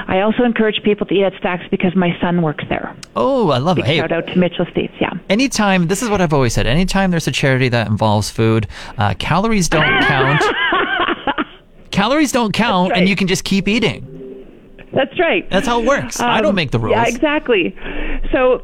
I 0.07 0.21
also 0.21 0.45
encourage 0.45 0.83
people 0.83 1.07
to 1.07 1.15
eat 1.15 1.25
at 1.25 1.33
Stacks 1.39 1.65
because 1.71 1.95
my 1.97 2.17
son 2.21 2.43
works 2.43 2.65
there. 2.69 2.95
Oh, 3.17 3.51
I 3.51 3.59
love 3.59 3.79
it. 3.79 3.83
Big 3.83 3.87
Hey, 3.87 3.99
shout 3.99 4.13
out 4.13 4.27
to 4.29 4.39
Mitchell 4.39 4.65
Steves, 4.67 4.93
yeah. 5.01 5.13
anytime, 5.29 5.89
this 5.89 6.03
is 6.03 6.09
what 6.09 6.21
I've 6.21 6.33
always 6.33 6.53
said 6.55 6.67
anytime 6.67 7.11
there's 7.11 7.27
a 7.29 7.33
charity 7.33 7.69
that 7.71 7.87
involves 7.89 8.31
food, 8.31 8.67
uh, 8.97 9.15
calories 9.19 9.69
don't 9.69 10.03
count. 10.05 10.43
calories 11.91 12.33
don't 12.33 12.53
count, 12.53 12.93
and 12.95 13.09
you 13.09 13.17
can 13.17 13.27
just 13.27 13.45
keep 13.45 13.67
eating. 13.69 14.15
That's 14.93 15.19
right. 15.21 15.49
That's 15.51 15.67
how 15.67 15.81
it 15.81 15.87
works. 15.87 16.19
I 16.19 16.41
don't 16.41 16.51
Um, 16.51 16.55
make 16.55 16.71
the 16.71 16.79
rules. 16.79 16.93
Yeah, 16.97 17.05
exactly. 17.07 17.77
So 18.33 18.55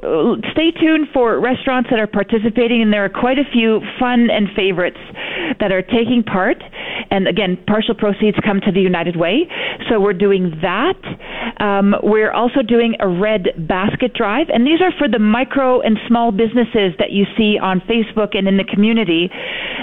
uh, 0.43 0.51
stay 0.53 0.71
tuned 0.71 1.09
for 1.13 1.39
restaurants 1.39 1.91
that 1.91 1.99
are 1.99 2.07
participating, 2.07 2.81
and 2.81 2.93
there 2.93 3.05
are 3.05 3.11
quite 3.11 3.39
a 3.39 3.45
few 3.53 3.81
fun 3.99 4.31
and 4.31 4.49
favorites 4.57 4.99
that 5.61 5.73
are 5.73 5.83
taking 5.83 6.23
part. 6.23 6.63
And 7.11 7.29
again, 7.29 7.59
partial 7.67 7.95
proceeds 7.95 8.37
come 8.45 8.61
to 8.61 8.73
the 8.73 8.81
United 8.81 9.17
Way. 9.17 9.49
So 9.89 10.01
we're 10.01 10.13
doing 10.13 10.59
that. 10.63 10.99
Um, 11.61 11.95
we're 12.03 12.33
also 12.33 12.63
doing 12.63 12.97
a 13.01 13.09
red 13.09 13.49
basket 13.69 14.15
drive, 14.15 14.49
and 14.53 14.67
these 14.67 14.81
are 14.81 14.93
for 14.99 15.09
the 15.09 15.19
micro 15.19 15.81
and 15.81 15.99
small 16.09 16.33
businesses 16.33 16.95
that 16.99 17.11
you 17.11 17.25
see 17.37 17.59
on 17.59 17.81
Facebook 17.81 18.37
and 18.37 18.49
in 18.49 18.57
the 18.57 18.65
community 18.65 19.31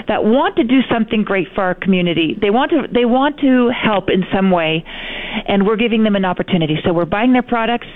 that 0.08 0.24
want 0.24 0.56
to 0.56 0.64
do 0.64 0.80
something 0.90 1.24
great 1.24 1.48
for 1.54 1.62
our 1.62 1.74
community. 1.74 2.36
They 2.40 2.50
want 2.50 2.70
to 2.72 2.88
they 2.92 3.04
want 3.04 3.38
to 3.40 3.70
help 3.70 4.10
in 4.10 4.24
some 4.34 4.50
way, 4.50 4.84
and 5.48 5.66
we're 5.66 5.76
giving 5.76 6.04
them 6.04 6.16
an 6.16 6.24
opportunity. 6.24 6.76
So 6.84 6.92
we're 6.92 7.06
buying 7.06 7.32
their 7.32 7.42
products, 7.42 7.88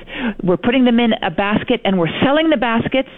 we're 0.42 0.56
putting 0.56 0.84
them 0.84 1.00
in 1.00 1.12
a 1.22 1.30
basket, 1.30 1.80
and 1.84 1.98
we're 1.98 2.12
selling 2.22 2.50
the 2.50 2.56
baskets 2.56 3.10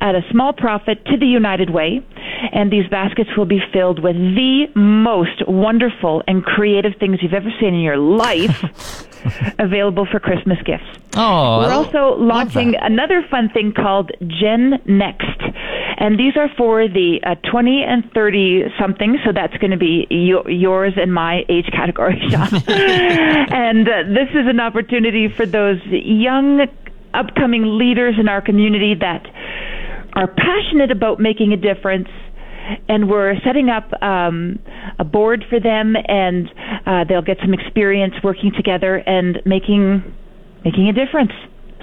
at 0.00 0.14
a 0.14 0.20
small 0.30 0.52
profit 0.52 1.04
to 1.06 1.16
the 1.16 1.26
United 1.26 1.70
Way. 1.70 2.00
And 2.52 2.70
these 2.70 2.86
baskets 2.88 3.30
will 3.36 3.46
be 3.46 3.60
filled 3.72 4.02
with 4.02 4.16
the 4.16 4.66
most 4.74 5.46
wonderful 5.46 6.22
and 6.26 6.44
creative 6.44 6.92
things 6.98 7.18
you've 7.22 7.34
ever 7.34 7.50
seen 7.60 7.74
in 7.74 7.80
your 7.80 7.96
life. 7.96 8.64
Available 9.58 10.06
for 10.06 10.20
Christmas 10.20 10.58
gifts. 10.64 10.84
oh, 11.16 11.58
We're 11.58 11.72
also 11.72 12.16
launching 12.18 12.76
another 12.76 13.24
fun 13.28 13.48
thing 13.50 13.72
called 13.72 14.12
Gen 14.26 14.80
Next. 14.84 15.40
And 15.98 16.18
these 16.18 16.36
are 16.36 16.48
for 16.56 16.86
the 16.86 17.20
uh, 17.24 17.34
20 17.50 17.82
and 17.82 18.08
30 18.12 18.64
something, 18.78 19.18
so 19.24 19.32
that's 19.32 19.56
going 19.56 19.70
to 19.70 19.78
be 19.78 20.06
yours 20.10 20.92
and 20.96 21.12
my 21.12 21.44
age 21.48 21.66
category, 21.72 22.20
Sean. 22.30 22.48
and 22.68 23.88
uh, 23.88 24.02
this 24.06 24.28
is 24.30 24.46
an 24.46 24.60
opportunity 24.60 25.28
for 25.28 25.46
those 25.46 25.80
young, 25.86 26.66
upcoming 27.14 27.78
leaders 27.78 28.16
in 28.20 28.28
our 28.28 28.42
community 28.42 28.94
that 28.94 29.26
are 30.16 30.26
passionate 30.26 30.90
about 30.90 31.20
making 31.20 31.52
a 31.52 31.56
difference 31.56 32.08
and 32.88 33.08
we're 33.08 33.34
setting 33.44 33.68
up 33.68 33.90
um, 34.02 34.58
a 34.98 35.04
board 35.04 35.44
for 35.48 35.60
them, 35.60 35.94
and 36.08 36.48
uh, 36.84 37.04
they'll 37.08 37.22
get 37.22 37.38
some 37.40 37.54
experience 37.54 38.14
working 38.24 38.50
together 38.56 38.96
and 38.96 39.38
making 39.44 40.02
making 40.64 40.88
a 40.88 40.92
difference. 40.92 41.30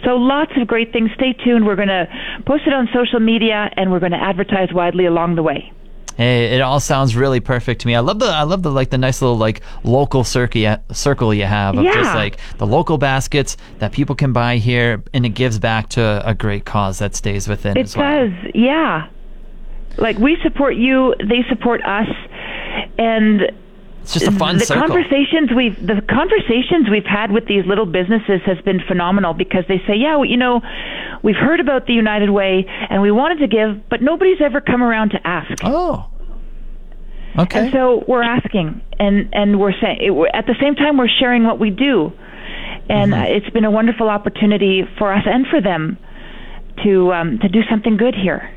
So 0.03 0.15
lots 0.15 0.51
of 0.59 0.67
great 0.67 0.91
things. 0.91 1.09
Stay 1.15 1.31
tuned. 1.31 1.65
We're 1.65 1.77
going 1.77 1.87
to 1.87 2.05
post 2.45 2.63
it 2.67 2.73
on 2.73 2.89
social 2.93 3.21
media, 3.21 3.69
and 3.77 3.91
we're 3.91 4.01
going 4.01 4.11
to 4.11 4.21
advertise 4.21 4.69
widely 4.73 5.05
along 5.05 5.35
the 5.35 5.43
way. 5.43 5.71
Hey, 6.17 6.55
it 6.55 6.61
all 6.61 6.79
sounds 6.79 7.15
really 7.15 7.39
perfect 7.39 7.81
to 7.81 7.87
me. 7.87 7.95
I 7.95 7.99
love 7.99 8.19
the 8.19 8.27
I 8.27 8.43
love 8.43 8.61
the 8.61 8.71
like 8.71 8.91
the 8.91 8.97
nice 8.99 9.21
little 9.21 9.37
like 9.37 9.61
local 9.83 10.23
circle 10.23 10.77
circle 10.91 11.33
you 11.33 11.45
have 11.45 11.75
of 11.77 11.83
Yeah. 11.83 11.93
just 11.93 12.13
like 12.13 12.37
the 12.59 12.67
local 12.67 12.97
baskets 12.99 13.57
that 13.79 13.91
people 13.91 14.13
can 14.15 14.31
buy 14.31 14.57
here, 14.57 15.03
and 15.13 15.25
it 15.25 15.29
gives 15.29 15.57
back 15.57 15.89
to 15.89 16.21
a 16.23 16.33
great 16.35 16.65
cause 16.65 16.99
that 16.99 17.15
stays 17.15 17.47
within 17.47 17.77
It 17.77 17.81
as 17.85 17.97
well. 17.97 18.27
does, 18.27 18.51
yeah. 18.53 19.07
Like 19.97 20.17
we 20.19 20.37
support 20.43 20.75
you, 20.75 21.15
they 21.19 21.43
support 21.49 21.81
us, 21.83 22.07
and 22.97 23.51
It's 24.03 24.13
just 24.13 24.27
a 24.27 24.31
fun 24.31 24.57
the 24.57 24.65
circle. 24.65 24.85
conversations 24.87 25.49
we've 25.55 25.75
the 25.79 26.01
conversations 26.09 26.89
we've 26.91 27.05
had 27.05 27.31
with 27.31 27.45
these 27.47 27.65
little 27.65 27.85
businesses 27.85 28.41
has 28.45 28.59
been 28.61 28.79
phenomenal 28.87 29.33
because 29.33 29.63
they 29.67 29.79
say, 29.87 29.95
yeah, 29.95 30.17
well, 30.17 30.25
you 30.25 30.37
know, 30.37 30.61
we've 31.23 31.37
heard 31.37 31.59
about 31.59 31.87
the 31.87 31.93
United 31.93 32.29
Way 32.29 32.65
and 32.89 33.01
we 33.01 33.11
wanted 33.11 33.39
to 33.39 33.47
give, 33.47 33.89
but 33.89 34.01
nobody's 34.01 34.41
ever 34.41 34.59
come 34.61 34.83
around 34.83 35.11
to 35.11 35.25
ask. 35.25 35.51
Oh. 35.63 36.09
Okay. 37.39 37.59
And 37.59 37.73
so 37.73 38.03
we're 38.07 38.21
asking, 38.23 38.81
and 38.99 39.29
and 39.33 39.59
we're 39.59 39.71
saying 39.81 39.97
it, 40.01 40.35
at 40.35 40.45
the 40.45 40.55
same 40.61 40.75
time 40.75 40.97
we're 40.97 41.07
sharing 41.07 41.45
what 41.45 41.59
we 41.59 41.69
do, 41.71 42.11
and 42.89 43.13
Mm-hmm. 43.13 43.33
it's 43.35 43.49
been 43.51 43.65
a 43.65 43.71
wonderful 43.71 44.09
opportunity 44.09 44.83
for 44.99 45.11
us 45.13 45.23
and 45.25 45.47
for 45.47 45.61
them 45.61 45.97
to 46.83 47.11
um, 47.13 47.39
to 47.39 47.47
do 47.49 47.61
something 47.69 47.97
good 47.97 48.13
here. 48.15 48.51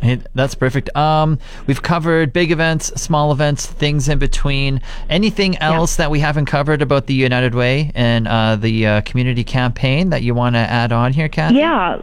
Hey, 0.00 0.20
that's 0.34 0.54
perfect. 0.54 0.94
Um, 0.96 1.38
we've 1.66 1.82
covered 1.82 2.32
big 2.32 2.52
events, 2.52 2.86
small 3.00 3.32
events, 3.32 3.66
things 3.66 4.08
in 4.08 4.18
between. 4.18 4.80
Anything 5.10 5.56
else 5.58 5.96
that 5.96 6.10
we 6.10 6.20
haven't 6.20 6.46
covered 6.46 6.82
about 6.82 7.06
the 7.06 7.14
United 7.14 7.54
Way 7.54 7.90
and 7.94 8.28
uh, 8.28 8.56
the 8.56 8.86
uh, 8.86 9.00
community 9.02 9.44
campaign 9.44 10.10
that 10.10 10.22
you 10.22 10.34
want 10.34 10.54
to 10.54 10.60
add 10.60 10.92
on 10.92 11.12
here, 11.12 11.28
Kathy? 11.28 11.56
Yeah. 11.56 12.00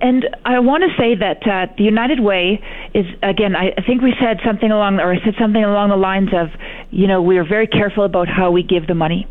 And 0.00 0.28
I 0.44 0.58
want 0.58 0.82
to 0.84 0.90
say 0.98 1.14
that 1.14 1.46
uh, 1.46 1.72
the 1.78 1.84
United 1.84 2.20
Way 2.20 2.60
is 2.92 3.06
again. 3.22 3.56
I 3.56 3.72
think 3.86 4.02
we 4.02 4.12
said 4.20 4.40
something 4.44 4.70
along, 4.70 5.00
or 5.00 5.12
I 5.12 5.24
said 5.24 5.34
something 5.38 5.62
along 5.64 5.90
the 5.90 5.96
lines 5.96 6.30
of, 6.34 6.48
you 6.90 7.06
know, 7.06 7.22
we 7.22 7.38
are 7.38 7.44
very 7.44 7.66
careful 7.66 8.04
about 8.04 8.28
how 8.28 8.50
we 8.50 8.62
give 8.62 8.86
the 8.86 8.94
money, 8.94 9.26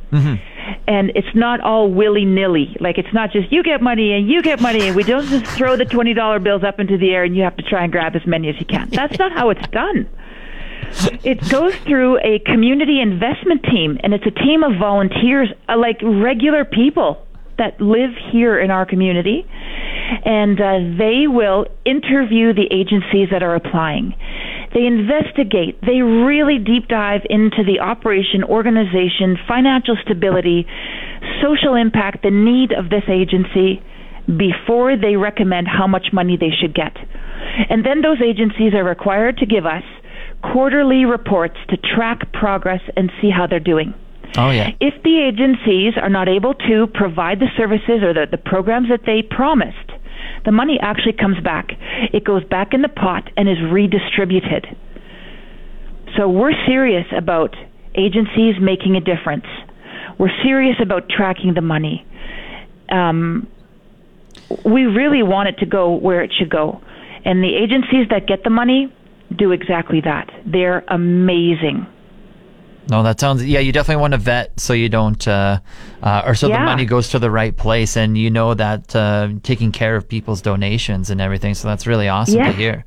and 0.88 1.12
it's 1.16 1.36
not 1.36 1.60
all 1.62 1.92
willy 1.92 2.26
nilly. 2.26 2.76
Like 2.80 2.98
it's 2.98 3.14
not 3.14 3.32
just 3.32 3.52
you 3.52 3.62
get 3.62 3.82
money 3.82 4.14
and 4.14 4.28
you 4.28 4.42
get 4.42 4.62
money, 4.62 4.88
and 4.88 4.96
we 4.96 5.04
don't 5.04 5.26
just 5.28 5.46
throw 5.46 5.76
the 5.76 5.86
twenty 5.86 6.14
dollar 6.14 6.40
bills 6.40 6.64
up 6.64 6.80
into 6.80 6.98
the 6.98 7.12
air 7.12 7.24
and 7.24 7.36
you 7.36 7.44
have 7.44 7.58
to 7.58 7.64
try 7.64 7.84
and 7.84 7.92
grab 7.92 8.16
as 8.16 8.26
many 8.26 8.50
as 8.50 8.56
you 8.60 8.66
can. 8.66 8.90
That's 8.90 9.20
not 9.20 9.32
how 9.32 9.50
it's 9.50 9.68
done. 9.70 10.10
It 11.24 11.48
goes 11.50 11.76
through 11.88 12.20
a 12.20 12.40
community 12.40 13.02
investment 13.02 13.64
team, 13.64 14.00
and 14.04 14.14
it's 14.14 14.26
a 14.26 14.32
team 14.32 14.64
of 14.64 14.78
volunteers, 14.80 15.50
uh, 15.68 15.78
like 15.78 16.00
regular 16.04 16.66
people 16.66 17.26
that 17.58 17.80
live 17.80 18.12
here 18.32 18.60
in 18.60 18.72
our 18.72 18.86
community, 18.86 19.46
and 20.26 20.60
uh, 20.60 20.98
they 20.98 21.28
will 21.28 21.66
interview 21.86 22.54
the 22.54 22.68
agencies 22.72 23.30
that 23.32 23.44
are 23.44 23.56
applying. 23.56 24.14
They 24.74 24.86
investigate, 24.86 25.80
they 25.82 26.02
really 26.02 26.58
deep 26.58 26.88
dive 26.88 27.22
into 27.30 27.64
the 27.64 27.80
operation, 27.80 28.44
organization, 28.44 29.38
financial 29.48 29.96
stability, 30.02 30.66
social 31.42 31.76
impact, 31.76 32.24
the 32.24 32.32
need 32.32 32.74
of 32.74 32.90
this 32.90 33.04
agency 33.08 33.82
before 34.26 34.96
they 34.98 35.16
recommend 35.16 35.68
how 35.68 35.86
much 35.86 36.08
money 36.12 36.38
they 36.38 36.50
should 36.50 36.74
get. 36.74 36.96
And 37.70 37.86
then 37.86 38.02
those 38.02 38.22
agencies 38.22 38.74
are 38.74 38.84
required 38.84 39.38
to 39.38 39.46
give 39.46 39.66
us 39.66 39.84
quarterly 40.42 41.06
reports 41.06 41.56
to 41.70 41.78
track 41.78 42.32
progress 42.34 42.82
and 42.96 43.12
see 43.22 43.30
how 43.30 43.48
they're 43.48 43.60
doing. 43.60 43.94
Oh, 44.38 44.50
yeah. 44.50 44.72
If 44.80 45.04
the 45.04 45.20
agencies 45.20 45.94
are 46.02 46.10
not 46.10 46.28
able 46.28 46.54
to 46.56 46.88
provide 46.94 47.40
the 47.40 47.50
services 47.56 48.02
or 48.02 48.14
the, 48.14 48.26
the 48.30 48.38
programs 48.38 48.90
that 48.90 49.02
they 49.06 49.22
promised, 49.22 49.92
the 50.46 50.52
money 50.52 50.80
actually 50.82 51.14
comes 51.14 51.40
back. 51.44 51.70
It 52.12 52.24
goes 52.24 52.44
back 52.44 52.74
in 52.74 52.82
the 52.82 52.90
pot 52.90 53.30
and 53.38 53.48
is 53.48 53.58
redistributed. 53.72 54.66
So 56.18 56.28
we're 56.28 56.54
serious 56.66 57.06
about 57.16 57.56
agencies 57.96 58.56
making 58.60 58.96
a 58.96 59.02
difference. 59.02 59.46
We're 60.18 60.36
serious 60.44 60.78
about 60.82 61.10
tracking 61.10 61.54
the 61.54 61.62
money. 61.62 62.06
Um, 62.90 63.48
we 64.66 64.84
really 64.84 65.24
want 65.24 65.50
it 65.50 65.58
to 65.60 65.66
go 65.66 65.96
where 65.96 66.24
it 66.24 66.32
should 66.38 66.50
go. 66.50 66.82
And 67.26 67.44
the 67.44 67.56
agencies 67.56 68.08
that 68.10 68.28
get 68.28 68.44
the 68.44 68.50
money 68.50 68.94
do 69.36 69.52
exactly 69.52 70.02
that. 70.02 70.30
They're 70.46 70.84
amazing. 70.88 71.88
No, 72.90 73.02
that 73.04 73.20
sounds. 73.20 73.44
Yeah, 73.46 73.60
you 73.60 73.72
definitely 73.72 74.02
want 74.02 74.12
to 74.14 74.18
vet 74.18 74.60
so 74.60 74.74
you 74.74 74.90
don't, 74.90 75.26
uh, 75.28 75.60
uh, 76.02 76.24
or 76.26 76.36
so 76.36 76.48
the 76.50 76.60
money 76.60 76.86
goes 76.86 77.10
to 77.10 77.20
the 77.20 77.32
right 77.32 77.56
place, 77.56 77.96
and 77.96 78.18
you 78.18 78.30
know 78.30 78.54
that 78.54 78.96
uh, 78.96 79.30
taking 79.42 79.72
care 79.72 79.96
of 79.96 80.08
people's 80.08 80.42
donations 80.42 81.10
and 81.10 81.22
everything. 81.22 81.54
So 81.54 81.68
that's 81.68 81.88
really 81.88 82.10
awesome 82.10 82.40
Yes. 82.40 82.52
to 82.52 82.58
hear. 82.58 82.86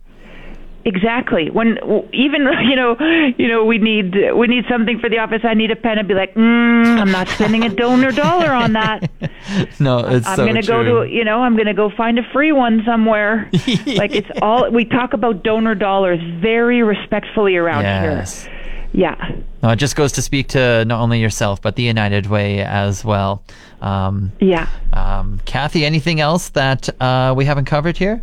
Exactly. 0.85 1.51
When 1.51 1.79
even 2.13 2.43
you 2.69 2.77
know, 2.77 2.97
you 3.39 3.49
know, 3.49 3.65
we 3.65 3.79
need 3.79 4.15
we 4.37 4.47
need 4.47 4.65
something 4.69 5.01
for 5.01 5.09
the 5.09 5.19
office. 5.19 5.41
I 5.45 5.55
need 5.55 5.71
a 5.73 5.77
pen. 5.77 5.99
I'd 5.99 6.07
be 6.07 6.15
like, 6.15 6.35
mm, 6.35 7.01
I'm 7.01 7.11
not 7.11 7.27
spending 7.29 7.65
a 7.65 7.69
donor 7.71 8.13
dollar 8.13 8.53
on 8.53 8.73
that. 8.75 9.11
No, 9.79 9.99
it's 10.01 10.27
I'm 10.27 10.37
so 10.37 10.45
going 10.45 10.61
to 10.61 10.67
go 10.67 10.83
to 11.05 11.11
you 11.11 11.25
know, 11.25 11.41
I'm 11.41 11.55
going 11.55 11.67
to 11.69 11.75
go 11.75 11.89
find 11.97 12.19
a 12.19 12.23
free 12.33 12.51
one 12.53 12.83
somewhere. 12.85 13.49
like 13.87 14.13
it's 14.13 14.29
all 14.43 14.71
we 14.71 14.85
talk 14.85 15.13
about 15.13 15.43
donor 15.45 15.75
dollars 15.77 16.19
very 16.43 16.83
respectfully 16.83 17.57
around 17.57 17.83
Yes. 17.85 18.45
here. 18.45 18.53
Yeah. 18.97 19.15
No, 19.63 19.69
it 19.71 19.77
just 19.77 19.95
goes 19.95 20.13
to 20.13 20.23
speak 20.23 20.49
to 20.49 20.85
not 20.87 21.01
only 21.01 21.21
yourself 21.21 21.61
but 21.61 21.77
the 21.77 21.83
United 21.83 22.27
Way 22.27 22.61
as 22.61 23.05
well. 23.05 23.43
Um, 23.83 24.33
Yeah. 24.41 24.69
um, 24.95 25.39
Kathy, 25.45 25.85
anything 25.85 26.19
else 26.19 26.49
that 26.51 26.89
uh, 27.01 27.35
we 27.37 27.45
haven't 27.45 27.67
covered 27.67 27.99
here? 27.99 28.23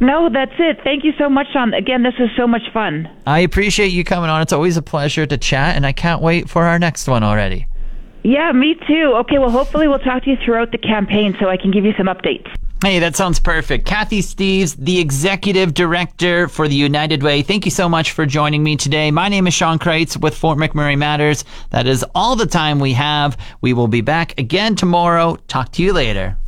No, 0.00 0.28
that's 0.30 0.52
it. 0.58 0.80
Thank 0.84 1.04
you 1.04 1.12
so 1.16 1.30
much, 1.30 1.46
Sean. 1.52 1.72
Again, 1.72 2.02
this 2.02 2.14
is 2.18 2.28
so 2.36 2.46
much 2.46 2.62
fun. 2.74 3.08
I 3.26 3.38
appreciate 3.40 3.92
you 3.92 4.02
coming 4.04 4.28
on. 4.28 4.42
It's 4.42 4.52
always 4.52 4.76
a 4.76 4.82
pleasure 4.82 5.24
to 5.24 5.38
chat, 5.38 5.76
and 5.76 5.86
I 5.86 5.92
can't 5.92 6.20
wait 6.20 6.50
for 6.50 6.64
our 6.64 6.78
next 6.78 7.08
one 7.08 7.22
already. 7.22 7.66
Yeah, 8.22 8.50
me 8.52 8.74
too. 8.88 9.14
Okay, 9.20 9.38
well, 9.38 9.50
hopefully 9.50 9.86
we'll 9.88 10.00
talk 10.00 10.24
to 10.24 10.30
you 10.30 10.36
throughout 10.44 10.72
the 10.72 10.78
campaign 10.78 11.34
so 11.40 11.48
I 11.48 11.56
can 11.56 11.70
give 11.70 11.84
you 11.84 11.94
some 11.96 12.08
updates. 12.08 12.46
Hey, 12.86 13.00
that 13.00 13.16
sounds 13.16 13.40
perfect. 13.40 13.84
Kathy 13.84 14.20
Steves, 14.22 14.76
the 14.78 15.00
executive 15.00 15.74
director 15.74 16.46
for 16.46 16.68
the 16.68 16.76
United 16.76 17.20
Way. 17.20 17.42
Thank 17.42 17.64
you 17.64 17.72
so 17.72 17.88
much 17.88 18.12
for 18.12 18.26
joining 18.26 18.62
me 18.62 18.76
today. 18.76 19.10
My 19.10 19.28
name 19.28 19.48
is 19.48 19.54
Sean 19.54 19.80
Kreitz 19.80 20.16
with 20.16 20.38
Fort 20.38 20.56
McMurray 20.56 20.96
Matters. 20.96 21.44
That 21.70 21.88
is 21.88 22.04
all 22.14 22.36
the 22.36 22.46
time 22.46 22.78
we 22.78 22.92
have. 22.92 23.36
We 23.60 23.72
will 23.72 23.88
be 23.88 24.02
back 24.02 24.38
again 24.38 24.76
tomorrow. 24.76 25.34
Talk 25.48 25.72
to 25.72 25.82
you 25.82 25.92
later. 25.92 26.38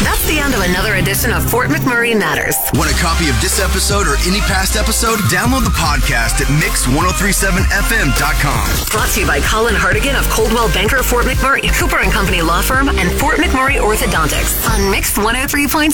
That's 0.00 0.24
the 0.26 0.40
end 0.40 0.54
of 0.54 0.60
another 0.64 0.94
edition 0.96 1.30
of 1.32 1.44
Fort 1.44 1.68
McMurray 1.68 2.16
Matters. 2.16 2.56
Want 2.72 2.88
a 2.90 2.94
copy 2.96 3.28
of 3.28 3.36
this 3.44 3.60
episode 3.60 4.08
or 4.08 4.16
any 4.24 4.40
past 4.48 4.74
episode? 4.76 5.18
Download 5.28 5.60
the 5.62 5.68
podcast 5.76 6.40
at 6.40 6.48
mix1037fm.com. 6.56 8.64
Brought 8.90 9.10
to 9.12 9.20
you 9.20 9.26
by 9.26 9.40
Colin 9.44 9.74
Hardigan 9.74 10.18
of 10.18 10.24
Coldwell 10.30 10.72
Banker 10.72 11.02
Fort 11.02 11.26
McMurray, 11.26 11.68
Cooper 11.78 11.98
and 12.00 12.10
Company 12.10 12.40
Law 12.40 12.62
Firm, 12.62 12.88
and 12.88 13.12
Fort 13.20 13.36
McMurray 13.36 13.76
Orthodontics 13.76 14.56
on 14.72 14.90
Mix 14.90 15.18
103.7. 15.18 15.92